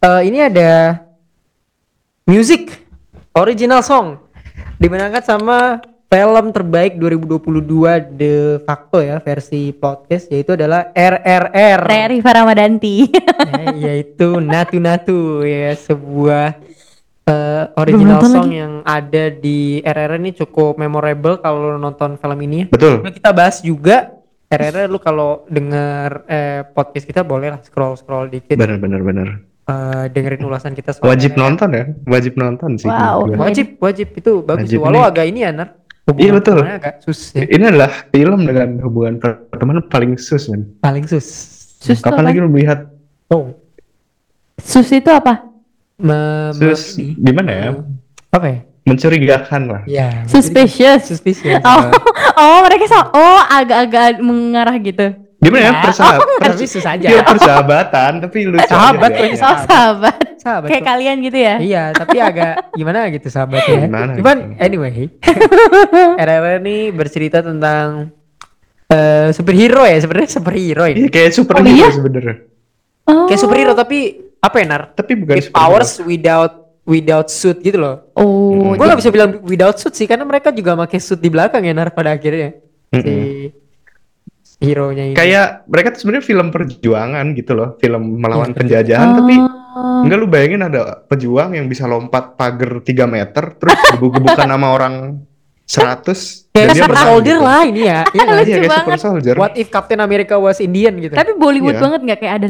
[0.00, 1.02] Eh ini ada
[2.24, 2.72] music
[3.36, 4.16] original song
[4.80, 13.12] dimenangkan sama film terbaik 2022 de facto ya versi podcast yaitu adalah RRR Reri Faramadanti.
[13.12, 16.64] ya, yaitu Natu Natu ya sebuah
[17.28, 18.56] eh, original nonton song lagi.
[18.56, 22.66] yang ada di RRR ini cukup memorable kalau nonton film ini ya.
[22.72, 23.04] Betul.
[23.04, 24.16] Nah, kita bahas juga
[24.48, 29.28] RRR lu kalau denger eh, podcast kita boleh lah scroll scroll dikit Bener bener bener.
[29.64, 32.86] Eh, dengerin ulasan kita soal Wajib nonton ya, wajib nonton sih.
[32.86, 33.32] Wow.
[33.34, 35.10] wajib wajib itu bagus Wajib walau nih.
[35.10, 35.68] agak ini ya Nar
[36.04, 36.60] Iya, betul.
[36.60, 37.48] agak sus ya.
[37.48, 39.16] Ini adalah film dengan hubungan
[39.48, 40.68] pertemanan paling sus man.
[40.78, 41.24] paling sus
[41.80, 42.28] Sus Kapan apa?
[42.28, 42.92] lagi lu melihat
[43.28, 43.56] oh
[44.56, 45.48] Sus itu apa?
[45.96, 47.68] me- sus ini, gimana ya?
[48.28, 49.82] apa ya Mencurigakan lah.
[49.88, 51.08] ya Suspicious.
[51.08, 51.88] suspicious Oh,
[52.36, 55.23] oh mereka so oh agak-agak mengarah gitu.
[55.44, 55.68] Gimana ya?
[55.68, 56.38] Ya, Persahabatan.
[56.40, 57.06] tapi susah aja.
[57.06, 59.44] Iya persahabatan, tapi lucu Sahabat, aja weh, liatnya.
[59.44, 60.16] Oh sahabat.
[60.40, 60.88] Sahabat Kayak tuh.
[60.88, 61.54] kalian gitu ya?
[61.56, 63.80] Iya, tapi agak gimana gitu sahabatnya.
[63.84, 64.60] Gimana Cuman gitu.
[64.60, 64.92] anyway,
[66.18, 68.12] RRR ini bercerita tentang
[68.86, 71.08] eh superhero ya sebenarnya superhero Iya ini.
[71.08, 71.88] kayak superhero iya?
[71.90, 72.36] sebenarnya.
[73.04, 73.24] Oh.
[73.26, 73.98] Kayak superhero tapi
[74.38, 74.82] apa ya Nar?
[74.92, 76.52] Tapi bukan With powers without
[76.84, 78.12] without suit gitu loh.
[78.12, 78.76] Oh.
[78.76, 81.72] Gue gak bisa bilang without suit sih karena mereka juga pakai suit di belakang ya
[81.72, 82.60] Nar pada akhirnya.
[82.92, 83.48] Si
[84.64, 85.14] hero-nya ini.
[85.14, 89.16] Kayak mereka tuh sebenarnya film perjuangan gitu loh, film melawan Iya, penjajahan Oh.
[89.20, 89.34] tapi
[90.06, 94.94] enggak lu bayangin ada pejuang yang bisa lompat pagar 3 meter terus gebuk-gebukan sama orang
[95.64, 97.44] 100 kayak dan dia super soldier gitu.
[97.44, 98.00] lah ini ya.
[98.14, 98.44] Iya nggak Lucu?
[98.44, 98.84] Iya kayak banget.
[98.84, 99.34] super soldier.
[99.34, 101.12] What if Captain America was Indian gitu?
[101.12, 101.82] Tapi Bollywood Iya.
[101.82, 102.48] banget nggak kayak ada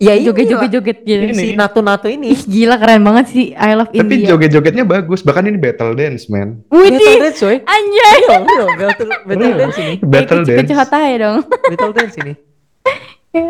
[0.00, 1.20] ya ini joget-joget gitu.
[1.22, 2.32] lah, si Natu-Natu ini.
[2.32, 4.32] Ih gila keren banget sih I love Tapi India.
[4.32, 6.64] joget-jogetnya bagus, bahkan ini battle dance, man.
[6.66, 7.56] Battle Widih, dance coy.
[7.60, 8.16] anjay.
[8.18, 9.54] Iya, bener, battle, battle Bener.
[9.60, 9.94] dance ini.
[10.00, 10.72] Battle dance.
[10.72, 11.38] Hatai dong.
[11.70, 12.32] Battle dance ini.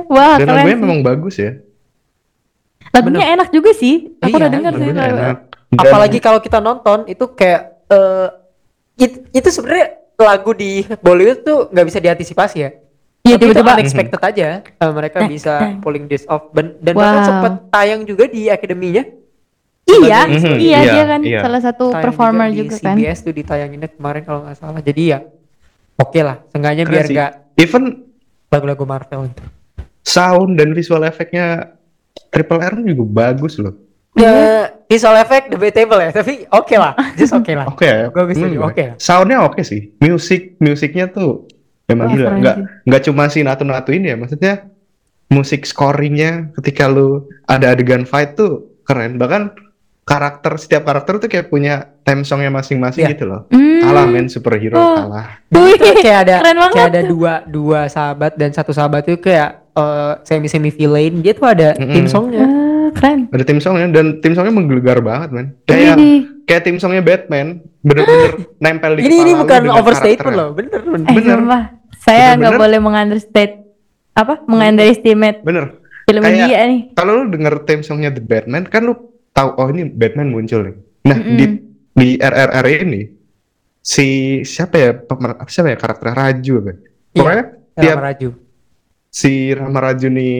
[0.06, 0.82] Wah Dan keren lagunya sih.
[0.82, 1.50] memang bagus ya.
[2.90, 4.10] Lagunya enak juga sih.
[4.18, 4.82] Aku Iya, udah denger sih.
[4.84, 5.36] Lagunya enak.
[5.70, 8.28] Dan- Apalagi kalau kita nonton itu kayak eh
[8.98, 9.86] it- itu sebenarnya
[10.18, 12.70] lagu di Bollywood tuh nggak bisa diantisipasi ya.
[13.20, 13.72] Iya Tapi itu tiba-tiba.
[13.76, 14.48] unexpected aja.
[14.64, 15.76] Eh, mereka Nah, bisa nah.
[15.78, 17.26] pulling this off Ben- dan bahkan Wow.
[17.26, 19.04] sempat tayang juga di akademinya.
[19.82, 21.40] Iya, Mhm, iya iya, dia kan iya.
[21.40, 22.94] salah satu Tayang performer di juga, kan.
[22.94, 24.78] CBS tuh ditayanginnya kemarin kalau nggak salah.
[24.78, 25.18] Jadi ya
[25.96, 26.36] oke lah.
[26.48, 27.84] Seenggaknya Keren biar nggak Even
[28.48, 29.42] lagu-lagu Marvel itu.
[30.00, 31.74] sound dan visual efeknya
[32.28, 33.74] Triple R juga bagus loh.
[34.12, 34.32] Ya,
[34.84, 37.66] visual effect debatable ya, tapi oke lah, just oke lah.
[37.68, 37.86] Oke.
[38.08, 38.70] Gua bisa menurut juga, gue.
[38.70, 38.84] oke.
[38.96, 39.94] Soundnya oke sih.
[39.98, 41.46] Musik musiknya tuh
[41.92, 42.22] emang gila.
[42.26, 42.64] keren Nggak sih.
[42.84, 44.16] nggak cuma si natu-natu ini ya.
[44.16, 44.52] Maksudnya
[45.28, 47.08] musik scoringnya ketika lu
[47.44, 49.14] ada adegan fight tuh keren.
[49.14, 49.42] Bahkan
[50.02, 53.12] karakter setiap karakter tuh kayak punya theme songnya masing-masing Iya.
[53.14, 53.46] gitu loh.
[53.48, 53.78] Hmm.
[53.80, 54.96] Kalah men superhero Oh.
[54.96, 55.38] kalah.
[55.54, 56.74] Wih, kayak ada keren banget.
[56.74, 59.62] kayak ada dua dua sahabat dan satu sahabat itu kayak
[60.20, 61.94] semi semi villain dia tuh ada Mm-mm.
[61.94, 62.42] tim songnya.
[62.42, 63.30] Ah, keren.
[63.30, 65.46] Ada tim songnya dan tim songnya menggelegar banget men.
[65.64, 65.96] Kayak
[66.44, 67.46] kayak tim songnya Batman
[67.80, 71.06] bener-bener nempel di Ini ini kepala lu bukan overstatement loh, bener bener.
[71.06, 71.38] Eh, Bener.
[72.00, 73.54] Saya nggak boleh mengunderstate
[74.12, 74.40] apa?
[74.42, 75.78] Mengunderestimate Bener.
[76.02, 76.80] film Kayak- India nih.
[76.92, 78.94] Kalau lu denger theme songnya The Batman kan lu
[79.30, 80.76] tahu oh ini Batman muncul nih.
[81.02, 81.36] Nah Mm-mm.
[81.36, 81.44] di
[81.92, 83.02] di RRR ini
[83.78, 84.06] si
[84.42, 86.72] siapa ya pemer- siapa ya karakter Raju apa?
[87.12, 88.28] Pokoknya Ya, tiap Raju.
[89.08, 90.36] si Rama Raju nih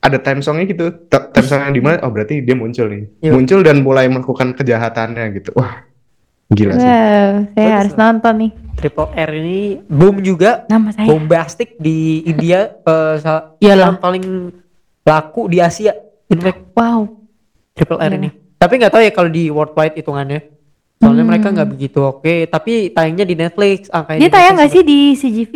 [0.00, 0.84] ada time songnya gitu.
[1.06, 2.02] Time songnya di mana?
[2.02, 3.04] Oh berarti dia muncul nih.
[3.20, 3.30] Iya.
[3.30, 5.50] Muncul dan mulai melakukan kejahatannya gitu.
[5.54, 5.84] Wah
[6.54, 6.80] gila sih.
[6.80, 8.50] Wow, saya Bagus harus nonton nih.
[8.74, 11.06] Triple R ini boom juga, Nama saya.
[11.06, 13.16] bombastic di India eh,
[13.60, 13.86] Iyalah.
[13.88, 14.24] yang paling
[15.00, 15.94] laku di Asia.
[16.26, 17.06] In fact, Wow.
[17.72, 18.18] Triple R Iya.
[18.18, 18.28] ini.
[18.54, 20.40] Tapi nggak tahu ya kalau di worldwide hitungannya.
[20.96, 21.28] Soalnya Hmm.
[21.28, 23.90] mereka nggak begitu oke, tapi tayangnya di Netflix.
[23.90, 25.52] Angkanya Dia di tayang nggak sih di CGV?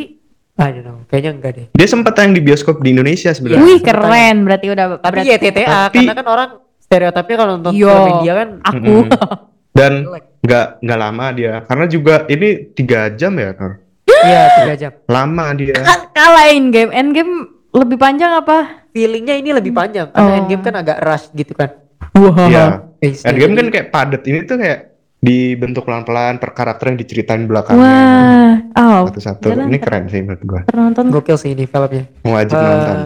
[0.58, 1.66] I don't know, kayaknya enggak deh.
[1.70, 3.62] Dia sempat tayang di bioskop di Indonesia sebenarnya.
[3.62, 7.50] Wih sempet keren, berarti udah Tapi berarti ya TTA Tapi- karena kan orang stereotipnya kalau
[7.56, 7.86] nonton Yo.
[7.86, 8.94] film India kan aku.
[9.78, 9.92] Dan
[10.38, 13.72] nggak nggak lama dia karena juga ini tiga jam ya Nor?
[14.08, 14.92] Iya, tiga jam.
[15.06, 16.90] lama dia Ka- Kalah Endgame.
[16.90, 17.32] Endgame
[17.70, 18.82] lebih panjang apa?
[18.90, 20.36] Feelingnya ini lebih panjang karena Oh.
[20.36, 21.70] Endgame kan agak rush gitu kan.
[22.12, 22.34] Wah.
[22.44, 22.64] Iya.
[22.98, 23.30] Pace-nya.
[23.30, 24.80] Endgame kan Jadi, kayak padat ini tuh kayak
[25.18, 28.54] dibentuk pelan-pelan per karakter yang diceritain belakangnya Wah.
[28.72, 29.02] Oh.
[29.06, 31.10] satu-satu jalan ini keren sih menurut gua Nonton.
[31.10, 32.06] gokil sih ini filmnya.
[32.22, 32.98] wajib Eh, nonton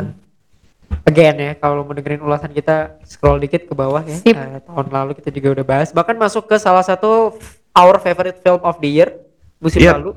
[1.02, 4.16] Again ya, kalau mau dengerin ulasan kita scroll dikit ke bawah ya.
[4.16, 4.32] Sip.
[4.32, 5.88] Eh, tahun lalu kita juga udah bahas.
[5.90, 7.34] Bahkan masuk ke salah satu
[7.72, 9.08] our favorite film of the year
[9.58, 9.94] musim Yep.
[9.98, 10.10] lalu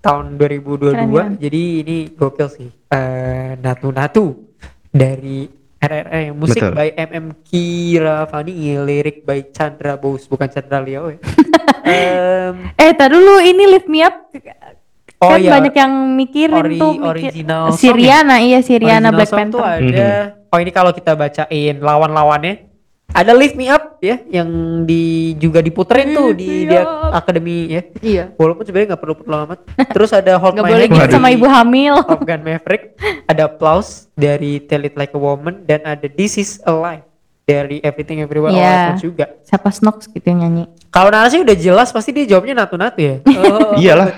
[0.00, 0.92] tahun 2022.
[0.92, 1.32] Keren, keren.
[1.38, 2.68] Jadi ini gokil sih.
[2.88, 4.26] Eh, Natu Natu
[4.88, 5.46] dari
[5.82, 6.78] yang musik Betul.
[6.78, 8.54] by MM Kiravani,
[8.86, 11.18] lirik by Chandra Bose bukan Chandra Liao ya.
[11.82, 14.30] Em, Eh, tar dulu ini Lift Me Up
[15.22, 17.08] oh kan iya, banyak yang mikirin ori- tuh mikir.
[17.08, 18.36] original song si ya?
[18.36, 19.54] Iya si Rihanna Original Black song Panther.
[19.54, 20.08] tuh ada
[20.44, 22.54] oh ini kalau kita bacain lawan-lawannya
[23.08, 24.48] ada Lift Me Up ya yang
[24.82, 25.02] di
[25.36, 28.24] juga diputerin tuh di dia akademi ya Iya.
[28.34, 31.28] walaupun sebenarnya nggak perlu perlu amat terus ada Hold Gak My boleh Hand gitu sama
[31.28, 31.94] ibu hamil.
[32.02, 32.96] Top Gun Maverick
[33.26, 37.04] ada Applause dari Tell It Like a Woman dan ada This Is Alive
[37.42, 38.72] dari Everything Everywhere All Iya.
[38.72, 40.64] at Once juga Siapa Snox gitu yang nyanyi?
[40.88, 44.08] kalau narasi udah jelas pasti dia jawabnya natu-natu ya Oh, Iyalah.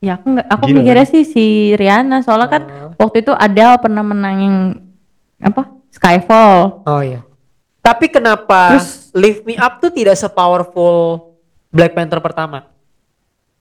[0.00, 2.96] Ya aku nggak, aku Gila, mikirnya sih si Rihanna soalnya kan Oh.
[2.98, 4.80] waktu itu Adele pernah menangin
[5.38, 6.80] apa Skyfall.
[6.82, 7.20] Oh iya.
[7.78, 11.28] Tapi kenapa Terus- Lift Me Up tuh tidak sepowerful
[11.68, 12.64] Black Panther pertama?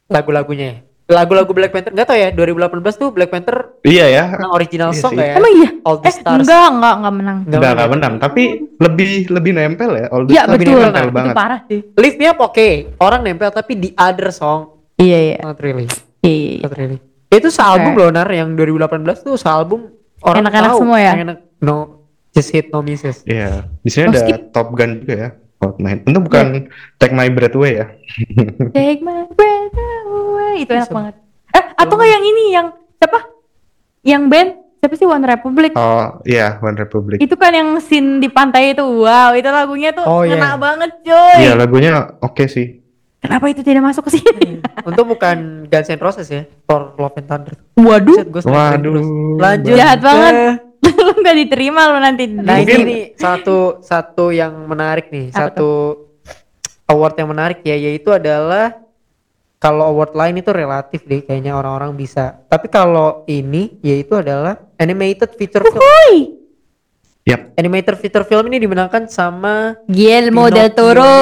[0.08, 0.66] Lagu-lagunya.
[0.66, 0.78] ya?
[1.12, 5.02] Lagu-lagu Black Panther nggak tau ya 2018 tuh Black Panther iya ya menang original Iya
[5.02, 5.20] song sih.
[5.20, 5.34] ya?
[5.36, 5.70] Emang iya?
[5.82, 6.40] All the Eh Stars.
[6.40, 7.38] enggak enggak enggak menang.
[7.40, 7.92] Nggak udah menang nggak ya?
[7.92, 8.44] menang tapi
[8.78, 10.82] lebih lebih nempel ya All the Iya Stars lebih betul.
[10.86, 11.80] nempel banget Itu parah sih.
[11.98, 14.60] Lift Me Up oke, orang nempel tapi di other song
[14.96, 15.38] Iya iya.
[15.42, 15.90] not really.
[16.22, 16.65] Iya.
[16.65, 16.99] Not really.
[17.30, 17.99] Itu sealbum Oke.
[17.99, 18.89] loh Nar yang 2018
[19.22, 19.82] tuh sealbum
[20.20, 20.80] orang Enak-enak tahu.
[20.82, 21.13] semua ya?
[21.15, 21.78] Enak, no
[22.30, 23.22] just hit no misses.
[23.24, 24.39] Iya, di sini Oh, ada skip.
[24.49, 25.30] Top Gun juga ya.
[25.55, 26.07] Fortnite.
[26.07, 26.45] Itu bukan
[26.95, 27.86] Take My Breath Away ya.
[28.76, 29.76] Take my breath
[30.07, 30.63] away.
[30.63, 30.95] Itu enak Bisa.
[30.95, 31.15] banget.
[31.51, 33.20] Eh, atau nggak yang ini yang siapa?
[33.99, 34.49] Yang band
[34.80, 35.72] siapa sih One Republic?
[35.76, 37.20] Oh iya, One Republic.
[37.20, 38.82] Itu kan yang scene di pantai itu.
[38.82, 40.39] Wow, itu lagunya tuh Oh, iya.
[40.39, 41.36] ngena banget, coy.
[41.38, 42.78] Iya, lagunya oke sih.
[43.20, 44.63] Kenapa itu tidak masuk ke sini?
[44.88, 47.55] Untuk bukan Guns N' Roses ya, Thor Love and Thunder.
[47.76, 48.95] Waduh, sniperin Waduh.
[49.36, 49.76] Lanjut.
[49.76, 50.34] Jahat banget.
[50.34, 50.53] Eh,
[50.99, 52.24] lu nggak diterima lu nanti.
[52.32, 55.70] Nah ini nih satu satu yang menarik nih, Apa satu
[56.88, 58.74] award yang menarik ya yaitu adalah
[59.59, 62.39] kalau award lain itu relatif deh kayaknya orang-orang bisa.
[62.47, 65.84] Tapi kalau ini yaitu adalah animated feature film.
[65.84, 66.39] Woi,
[67.28, 67.53] Yap.
[67.59, 71.15] Animated feature film ini dimenangkan sama Guillermo del Toro.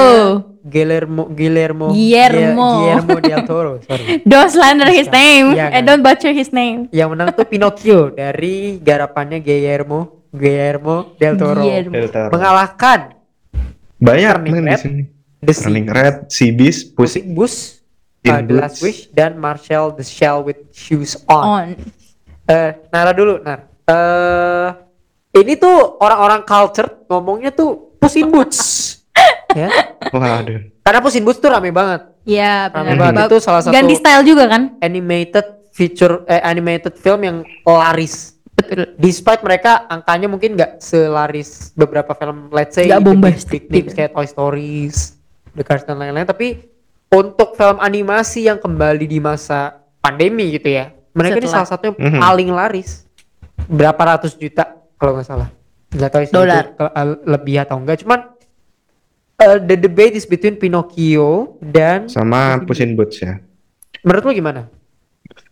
[0.68, 2.68] Guillermo Guillermo Guillermo.
[2.84, 4.20] Guillermo del Toro, sorry.
[4.28, 5.56] Don't slander his name.
[5.56, 5.82] Iya Eh, kan?
[5.82, 6.86] don't butcher his name.
[6.92, 11.64] Yang menang tuh Pinocchio dari garapannya Guillermo Guillermo del Toro.
[11.64, 11.92] Guillermo.
[11.96, 12.30] Del Toro.
[12.30, 13.00] Mengalahkan
[13.98, 14.78] Banyak Turning men di Red.
[14.78, 15.02] sini.
[15.38, 17.78] The Running Red, Sea Beast, Pussy Bus,
[18.26, 18.82] uh, The Last.
[18.82, 21.42] Wish, dan Marshall the Shell with Shoes On.
[21.62, 21.66] On.
[22.44, 23.70] Eh, Nara dulu, Nar.
[23.86, 24.68] Eh,
[25.38, 28.58] ini tuh orang-orang culture ngomongnya tuh Puss in Boots.
[29.52, 29.68] Ya.
[30.10, 30.60] Waduh.
[30.80, 32.08] Karena Puss in Boots tuh rame banget.
[32.22, 33.12] Iya, Rame benar.
[33.14, 33.28] banget.
[33.28, 34.76] Itu salah satu Ganti style juga kan?
[34.78, 38.36] animated feature eh, animated film yang laris.
[38.50, 38.90] Betul.
[38.96, 43.94] Despite mereka angkanya mungkin nggak selaris beberapa film let's say the big- bombastic gitu.
[43.94, 45.14] kayak Toy Stories,
[45.54, 46.66] The Cars dan lain-lain tapi
[47.08, 51.84] untuk film animasi yang kembali di masa pandemi gitu ya mereka ini Setelah- salah satu
[51.86, 52.20] yang Mhm.
[52.20, 52.90] paling laris
[53.64, 55.48] berapa ratus juta kalau nggak salah
[55.88, 56.64] nggak tahu sih Dolar.
[56.74, 58.20] eh, lebih atau enggak cuman
[59.38, 63.38] eh, the debate is between Pinocchio dan Sama Puss in Boots ya.
[64.02, 64.66] menurut lu gimana?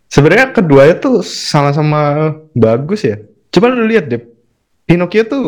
[0.07, 3.19] Sebenarnya keduanya tuh sama-sama bagus ya.
[3.51, 4.23] Coba lu lihat deh.
[4.83, 5.45] Pinocchio tuh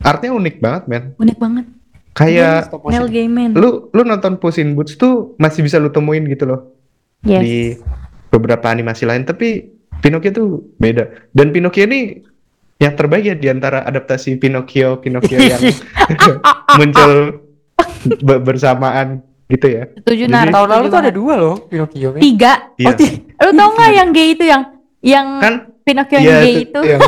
[0.00, 1.02] artinya unik banget, men.
[1.20, 1.64] Unik banget.
[2.12, 3.08] Kayak Neil.
[3.08, 3.56] Gaiman.
[3.56, 6.60] lu lu nonton Puss in Boots tuh masih bisa lu temuin gitu loh
[7.22, 7.38] Yes.
[7.38, 7.54] di
[8.28, 9.70] beberapa animasi lain, tapi
[10.02, 11.30] Pinocchio tuh beda.
[11.30, 12.18] Dan Pinocchio ini
[12.76, 15.62] yang terbaik ya di antara adaptasi Pinocchio Pinocchio yang
[16.80, 17.41] muncul
[18.46, 19.84] bersamaan gitu ya.
[19.94, 20.48] Setuju Jadi- Nar.
[20.48, 22.20] tahun lalu tuh ada dua loh Pinocchio men.
[22.20, 22.52] Tiga.
[22.74, 22.86] Iya.
[22.86, 24.62] Oh, ti- Lu tau nggak yang gay itu yang
[25.00, 26.84] yang Kan Pinocchio yang Iya, gay itu-?
[26.84, 27.00] Yang,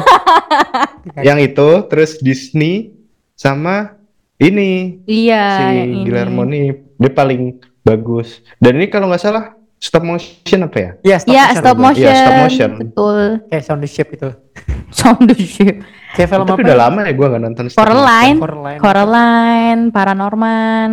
[1.29, 2.93] yang itu terus Disney
[3.33, 3.97] sama
[4.37, 5.99] ini Iya, si yang ini.
[6.03, 7.43] Guillermo nih dia paling
[7.81, 8.43] bagus.
[8.57, 9.55] Dan ini kalau nggak salah
[9.85, 10.91] stop motion apa ya?
[11.03, 11.61] Iya, stop Iya, motion.
[11.61, 12.15] stop Iya, motion.
[12.17, 12.71] stop motion.
[12.81, 13.21] Betul.
[13.47, 14.29] Kayak Sound the Ship itu.
[14.99, 15.77] Sound the ship.
[16.15, 16.65] Kayak film Tapi apa?
[16.65, 16.81] udah ya?
[16.81, 18.37] lama ya gua nggak nonton stop Coraline.
[18.39, 18.81] Coraline.
[18.81, 20.91] Coraline, Paranorman.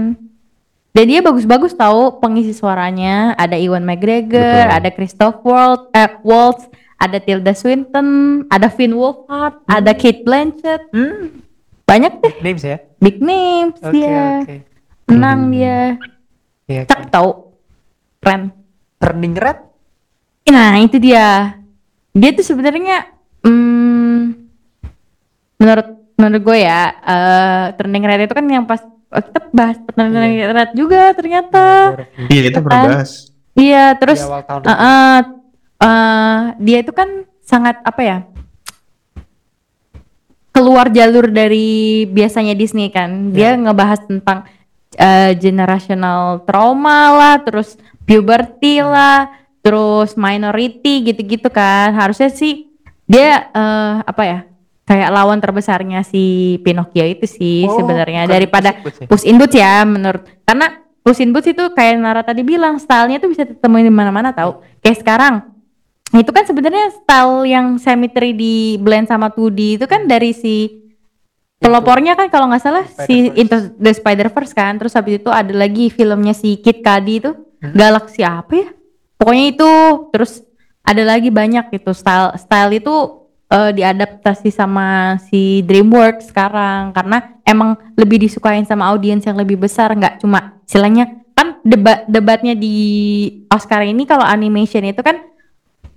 [0.91, 3.31] Dan dia bagus-bagus tahu pengisi suaranya.
[3.33, 4.75] Ada Iwan McGregor, Betul.
[4.75, 6.67] ada Christoph Waltz, eh, Waltz,
[6.97, 8.07] ada Tilda Swinton,
[8.45, 10.91] ada Finn Wolfhard, ada Kate Blanchett.
[10.91, 11.39] Hmm,
[11.81, 12.77] Banyak deh names ya.
[12.97, 14.41] big names Oke, dia.
[14.41, 14.55] oke.
[15.07, 15.51] Menang Hmm.
[15.51, 15.79] dia.
[16.65, 16.81] Iya.
[16.85, 17.55] Cak tahu.
[18.19, 18.51] Keren.
[19.01, 19.57] Turning Red.
[20.53, 21.57] Nah, itu dia.
[22.13, 23.09] Dia tuh sebenarnya
[23.41, 24.37] hmm,
[25.57, 25.87] menurut
[26.21, 30.71] menurut gue ya, eh Turning Red itu kan yang pas oh, kita bahas Turning Red
[30.77, 31.97] juga ternyata.
[32.29, 32.63] Iya itu Kan?
[32.63, 33.11] pernah bahas.
[33.51, 35.19] Iya, terus Di awal tahun eh, eh,
[35.83, 37.09] eh, dia itu kan
[37.43, 38.17] sangat apa ya?
[40.51, 43.31] keluar jalur dari biasanya Disney kan.
[43.31, 44.43] Dia ngebahas tentang
[44.99, 49.29] eh, generational trauma lah, terus puberty lah,
[49.61, 51.93] terus minority gitu-gitu kan.
[51.93, 52.71] Harusnya sih
[53.05, 54.39] dia eh, apa ya?
[54.81, 58.75] Kayak lawan terbesarnya si Pinocchio itu sih Oh, sebenarnya daripada
[59.07, 59.87] Puss in Boots ya?
[59.87, 63.93] Menurut karena Puss in Boots itu kayak Nara tadi bilang stylenya tuh bisa ditemuin di
[63.93, 64.59] mana-mana tahu.
[64.83, 65.35] Kayak sekarang
[66.11, 70.83] itu kan sebenarnya style yang semi 3D blend sama 2D itu kan dari si
[71.61, 73.39] pelopornya kan kalau nggak salah si Spider-Verse.
[73.39, 74.75] Into the Spider-Verse kan.
[74.75, 77.31] Terus habis itu ada lagi filmnya si Kid Cudi itu
[77.61, 77.73] Hmm.
[77.77, 78.69] Galaxy apa ya?
[79.15, 79.69] Pokoknya itu
[80.09, 80.41] terus
[80.81, 81.93] ada lagi banyak gitu.
[81.93, 82.95] Style style itu
[83.53, 86.91] eh, diadaptasi sama si DreamWorks sekarang.
[86.91, 89.93] Karena emang lebih disukain sama audiens yang lebih besar.
[89.93, 92.75] Nggak cuma istilahnya kan debat debatnya di
[93.47, 95.21] Oscar ini kalau animation itu kan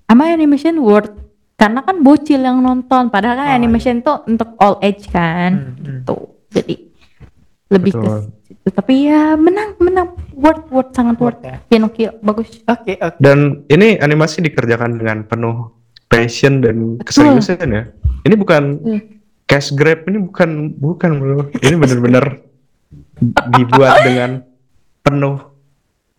[0.05, 1.11] ama animation world
[1.57, 3.09] karena kan bocil yang nonton.
[3.09, 5.53] Padahal kan Oh, animation itu untuk all age kan.
[5.57, 5.85] Hmm, hmm.
[6.05, 6.75] gitu jadi
[7.75, 8.13] lebih ke
[8.63, 11.57] Situ tapi ya menang menang word word sangat word ya.
[11.67, 13.19] Pinocchio bagus Oke, oke.
[13.19, 15.73] Dan ini animasi dikerjakan dengan penuh
[16.07, 17.83] passion dan keseriusan ya.
[18.23, 19.01] Ini bukan Hmm.
[19.45, 21.39] cash grab, ini bukan bukan bro.
[21.61, 22.25] Ini benar-benar
[23.51, 24.31] dibuat dengan
[25.01, 25.37] penuh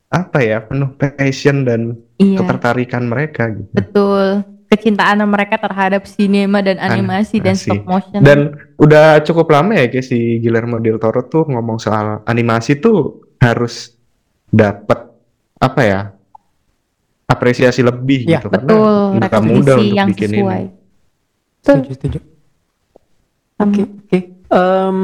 [0.08, 1.82] apa ya, penuh passion dan
[2.16, 2.40] Iya.
[2.40, 3.72] ketertarikan mereka gitu.
[3.74, 4.55] Betul.
[4.76, 8.20] Kecintaan mereka terhadap sinema dan animasi dan stop motion.
[8.20, 13.24] Dan udah cukup lama ya kayak si Guillermo del Toro tuh ngomong soal animasi tuh
[13.40, 13.96] harus
[14.52, 15.00] dapat
[15.56, 16.02] apa ya
[17.26, 19.18] apresiasi lebih Iya, gitu betul.
[19.18, 20.62] karena Rekomendasi mudah untuk yang bikin sesuai.
[20.62, 20.70] ini.
[21.64, 22.20] Setuju, setuju.
[23.56, 24.20] Oke, oke.
[24.52, 25.00] Um,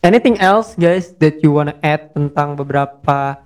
[0.00, 3.38] anything else guys that you wanna add tentang beberapa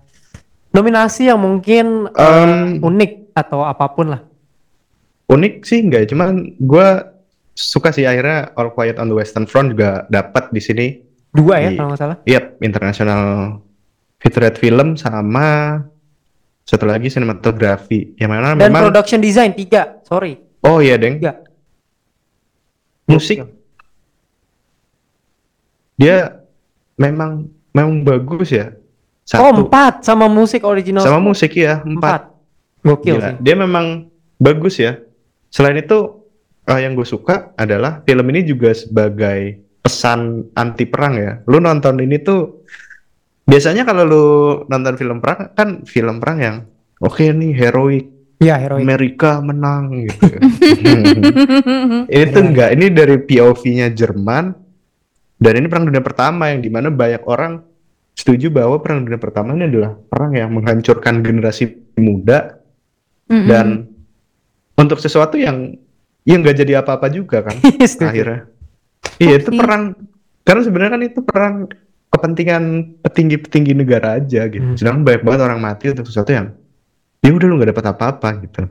[0.71, 4.23] nominasi yang mungkin uh, Um, unik atau apa pun lah.
[5.29, 7.13] Unik sih enggak, cuman gua
[7.53, 10.87] suka sih akhirnya All Quiet on the Western Front juga dapat di sini.
[11.29, 11.77] Dua ya Iya.
[11.77, 12.17] kalau nggak salah.
[12.25, 13.23] Yap, international
[14.17, 15.79] featured film sama
[16.65, 18.17] satu lagi sinematografi.
[18.17, 20.41] Yang mana Dan memang production design tiga, sorry.
[20.65, 21.21] Oh iya, Deng.
[21.21, 21.45] Tiga.
[23.05, 23.45] Musik
[25.99, 26.47] dia
[26.95, 28.71] memang memang bagus ya.
[28.71, 31.03] Oh Satu empat sama musik original.
[31.05, 31.93] sama musik ya, empat.
[31.93, 32.23] empat.
[32.81, 33.35] Gokil Gila, sih.
[33.43, 34.07] Dia memang
[34.39, 35.03] bagus ya.
[35.49, 36.29] Selain itu
[36.69, 41.33] eh, yang gue suka adalah film ini juga sebagai pesan anti perang ya.
[41.49, 42.65] Lu nonton ini tuh
[43.49, 44.27] biasanya kalau lu
[44.69, 46.57] nonton film perang kan film perang yang
[47.01, 48.87] oke nih heroik Iya heroik.
[48.87, 50.31] Amerika menang gitu.
[52.15, 54.55] ini tuh enggak, ini dari POV-nya Jerman
[55.43, 57.67] dan ini perang dunia pertama yang di mana banyak orang
[58.15, 62.63] setuju bahwa perang dunia pertama ini adalah perang yang menghancurkan generasi muda
[63.27, 63.47] Mm-mm.
[63.51, 63.67] dan
[64.79, 65.75] untuk sesuatu yang
[66.23, 68.07] yang nggak jadi apa-apa juga kan Setuju.
[68.07, 68.41] akhirnya.
[69.19, 69.97] Iya itu perang.
[70.43, 71.55] Karena sebenarnya kan itu perang
[72.09, 72.63] kepentingan
[73.03, 74.65] petinggi-petinggi negara aja gitu.
[74.65, 74.77] Hmm.
[74.77, 76.57] sedangkan banyak banget orang mati untuk sesuatu yang
[77.21, 78.63] ya udah lu nggak dapat apa-apa gitu.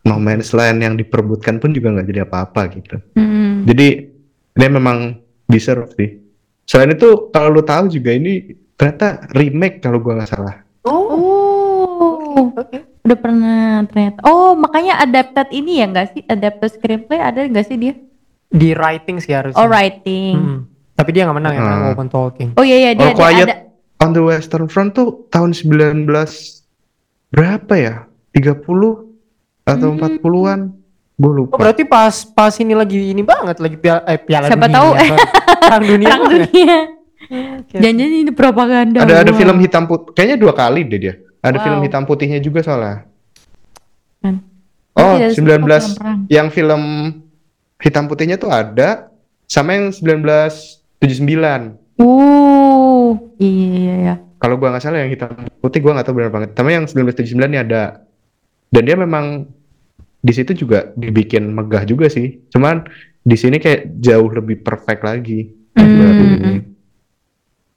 [0.00, 2.96] No man's land yang diperebutkan pun juga nggak jadi apa-apa gitu.
[3.14, 3.68] Mm-mm.
[3.68, 4.10] jadi
[4.50, 6.18] dia memang deserve sih.
[6.64, 8.42] Selain itu kalau lu tahu juga ini
[8.74, 10.56] ternyata remake kalau gua nggak salah.
[10.82, 12.89] Oh, Oke.
[13.00, 14.20] Udah pernah ternyata.
[14.22, 16.22] Oh, makanya adapted ini ya enggak sih?
[16.22, 17.94] Adapted screenplay ada enggak sih dia?
[18.46, 19.56] Di writing sih harusnya.
[19.56, 20.34] Oh, writing.
[20.34, 20.58] Mm-mm.
[20.92, 21.66] Tapi dia nggak menang ya, Ah.
[21.66, 22.48] kan, Open Talking.
[22.54, 23.56] Oh iya iya dia All ada, Quiet ada.
[23.98, 26.04] on the Western Front tuh tahun 19
[27.28, 27.94] berapa ya?
[28.30, 29.08] 30
[29.62, 29.98] atau Hmm.
[29.98, 30.60] 40-an?
[31.14, 31.56] Gue Oh, lupa.
[31.56, 34.72] berarti pas pas ini lagi ini banget lagi piala eh, piala Siapa dunia.
[34.74, 35.26] tahu, ya, sorry.
[35.60, 36.06] perang dunia.
[36.06, 36.40] Perang banget.
[36.42, 36.76] dunia.
[37.60, 37.76] Oke.
[37.76, 38.98] Jangan ini propaganda.
[38.98, 41.14] ada ada film hitam putih, kayaknya dua kali deh dia.
[41.40, 41.64] Ada Wow.
[41.64, 43.08] film hitam putihnya juga soalnya.
[44.20, 44.44] Kan.
[44.92, 46.18] Oh, Berarti ada 19 film perang.
[46.28, 46.82] yang film
[47.78, 49.08] hitam putihnya tuh ada
[49.46, 51.80] sama yang 1979.
[51.96, 54.14] Uh, iya iya iya.
[54.36, 56.50] Kalau gua nggak salah yang hitam putih gua nggak tahu benar banget.
[56.52, 58.04] Tapi yang 1979 ini ada.
[58.68, 59.48] Dan dia memang
[60.20, 62.40] di situ juga dibikin megah juga sih.
[62.48, 62.84] Cuman
[63.20, 65.48] di sini kayak jauh lebih perfect lagi.
[65.72, 66.54] Hmm, ini.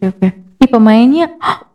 [0.02, 0.28] Oke.
[0.60, 1.32] Ih pemainnya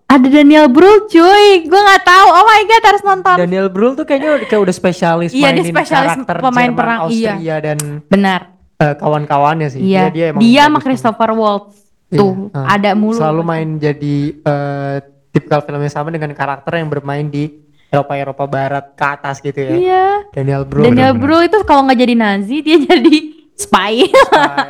[0.09, 1.47] ada Daniel Brühl cuy.
[1.63, 2.29] Gue nggak tahu.
[2.33, 3.37] Oh my god harus nonton.
[3.37, 6.77] Daniel Brühl tuh kayaknya udah- kayak udah spesialis Iya, dia mainin spesialis karakter pemain Jerman,
[6.77, 7.33] perang, iya.
[7.37, 7.79] Austria dan
[8.09, 8.41] Benar.
[8.79, 9.81] eh, kawan-kawannya sih.
[9.85, 10.09] Iya.
[10.09, 11.77] dia, Dia, emang sama Christopher Waltz
[12.09, 12.67] Iya, tuh ah.
[12.73, 13.21] ada mulu.
[13.21, 14.97] Selalu main jadi eh,
[15.29, 17.53] tipikal film yang sama dengan karakter yang bermain di
[17.89, 19.73] Eropa-Eropa Barat ke atas gitu ya.
[19.73, 20.05] Iya.
[20.33, 21.13] Daniel Brühl Daniel.
[21.13, 24.07] Brühl itu kalau nggak jadi Nazi dia jadi spy.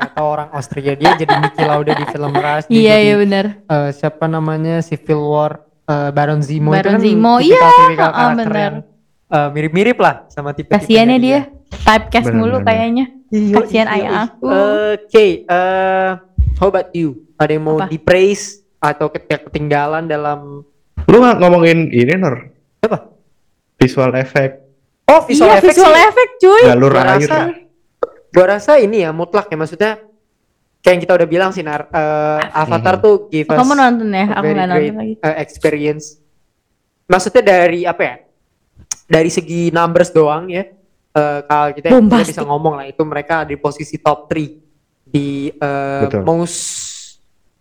[0.08, 2.66] atau orang Austria dia jadi Niki Lauda di film Rush.
[2.66, 3.44] dia iya iya benar.
[3.60, 5.52] eh, siapa namanya Civil War
[5.84, 8.72] eh, Baron Zemo itu Baron kan Zemo, iya, tipikal-tipikal ah, karakter benar.
[9.28, 13.06] eh, mirip-mirip lah sama tipe Kasiannya dia typecast Benar, mulu benar, kayaknya.
[13.28, 14.20] Iya, Kasihan iya, ayah iya.
[14.24, 14.44] aku.
[14.48, 16.10] Oke, eh,
[16.56, 17.08] how about you?
[17.36, 17.86] Ada yang mau Apa?
[17.86, 18.44] di praise
[18.78, 20.64] atau ketika ketinggalan dalam
[21.04, 22.48] Lu nggak ngomongin ini Nor?
[22.80, 23.12] apa?
[23.76, 24.64] Visual effect,
[25.04, 26.04] Oh, visual iya effects visual sih.
[26.04, 26.62] effect cuy.
[26.64, 27.08] galur Gua air.
[27.22, 27.38] rasa,
[28.30, 29.92] gua rasa ini ya mutlak ya maksudnya
[30.78, 34.26] kayak yang kita udah bilang sih Nar, eh, Avatar tuh give us Kamu nonton ya?
[34.26, 35.14] a Aku very nggak great, nonton lagi.
[35.18, 36.06] eh, experience.
[37.04, 38.14] Maksudnya dari apa ya?
[39.04, 40.64] Dari segi numbers doang ya.
[41.10, 42.30] eh, kalau kita, kita Bombastic.
[42.30, 44.54] bisa ngomong lah itu mereka di posisi top 3
[45.04, 46.22] di eh, Betul.
[46.22, 46.60] most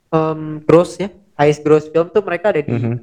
[0.07, 2.95] um, gross ya, highest gross film tuh mereka ada di Mhm.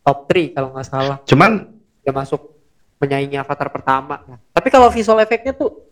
[0.00, 1.16] top 3 kalau nggak salah.
[1.24, 2.50] Cuman Dia masuk
[2.98, 4.18] menyaingi Avatar pertama.
[4.50, 5.86] Tapi kalau visual efeknya tuh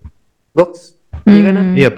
[0.50, 1.54] box, iya kan?
[1.56, 1.74] Hmm.
[1.74, 1.90] Iya,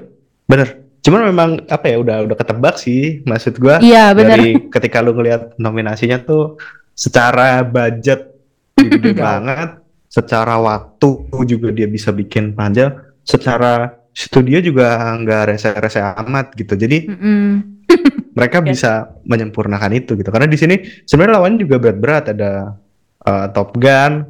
[0.45, 0.69] bener.
[1.03, 4.39] Cuman memang apa ya udah udah ketebak sih maksud gua Iya benar.
[4.39, 6.57] dari ketika lu ngelihat nominasinya tuh
[6.95, 8.31] secara budget
[8.79, 9.19] gede Jauh.
[9.19, 9.71] banget,
[10.07, 11.09] secara waktu
[11.45, 16.77] juga dia bisa bikin panjang, secara studio juga nggak rese-rese amat gitu.
[16.77, 17.47] Jadi Mm-mm.
[18.39, 18.67] mereka Ya.
[18.71, 18.93] bisa
[19.25, 20.31] menyempurnakan itu gitu.
[20.31, 22.79] Karena di sini sebenarnya lawannya juga berat-berat ada
[23.25, 24.23] uh, Top Gun,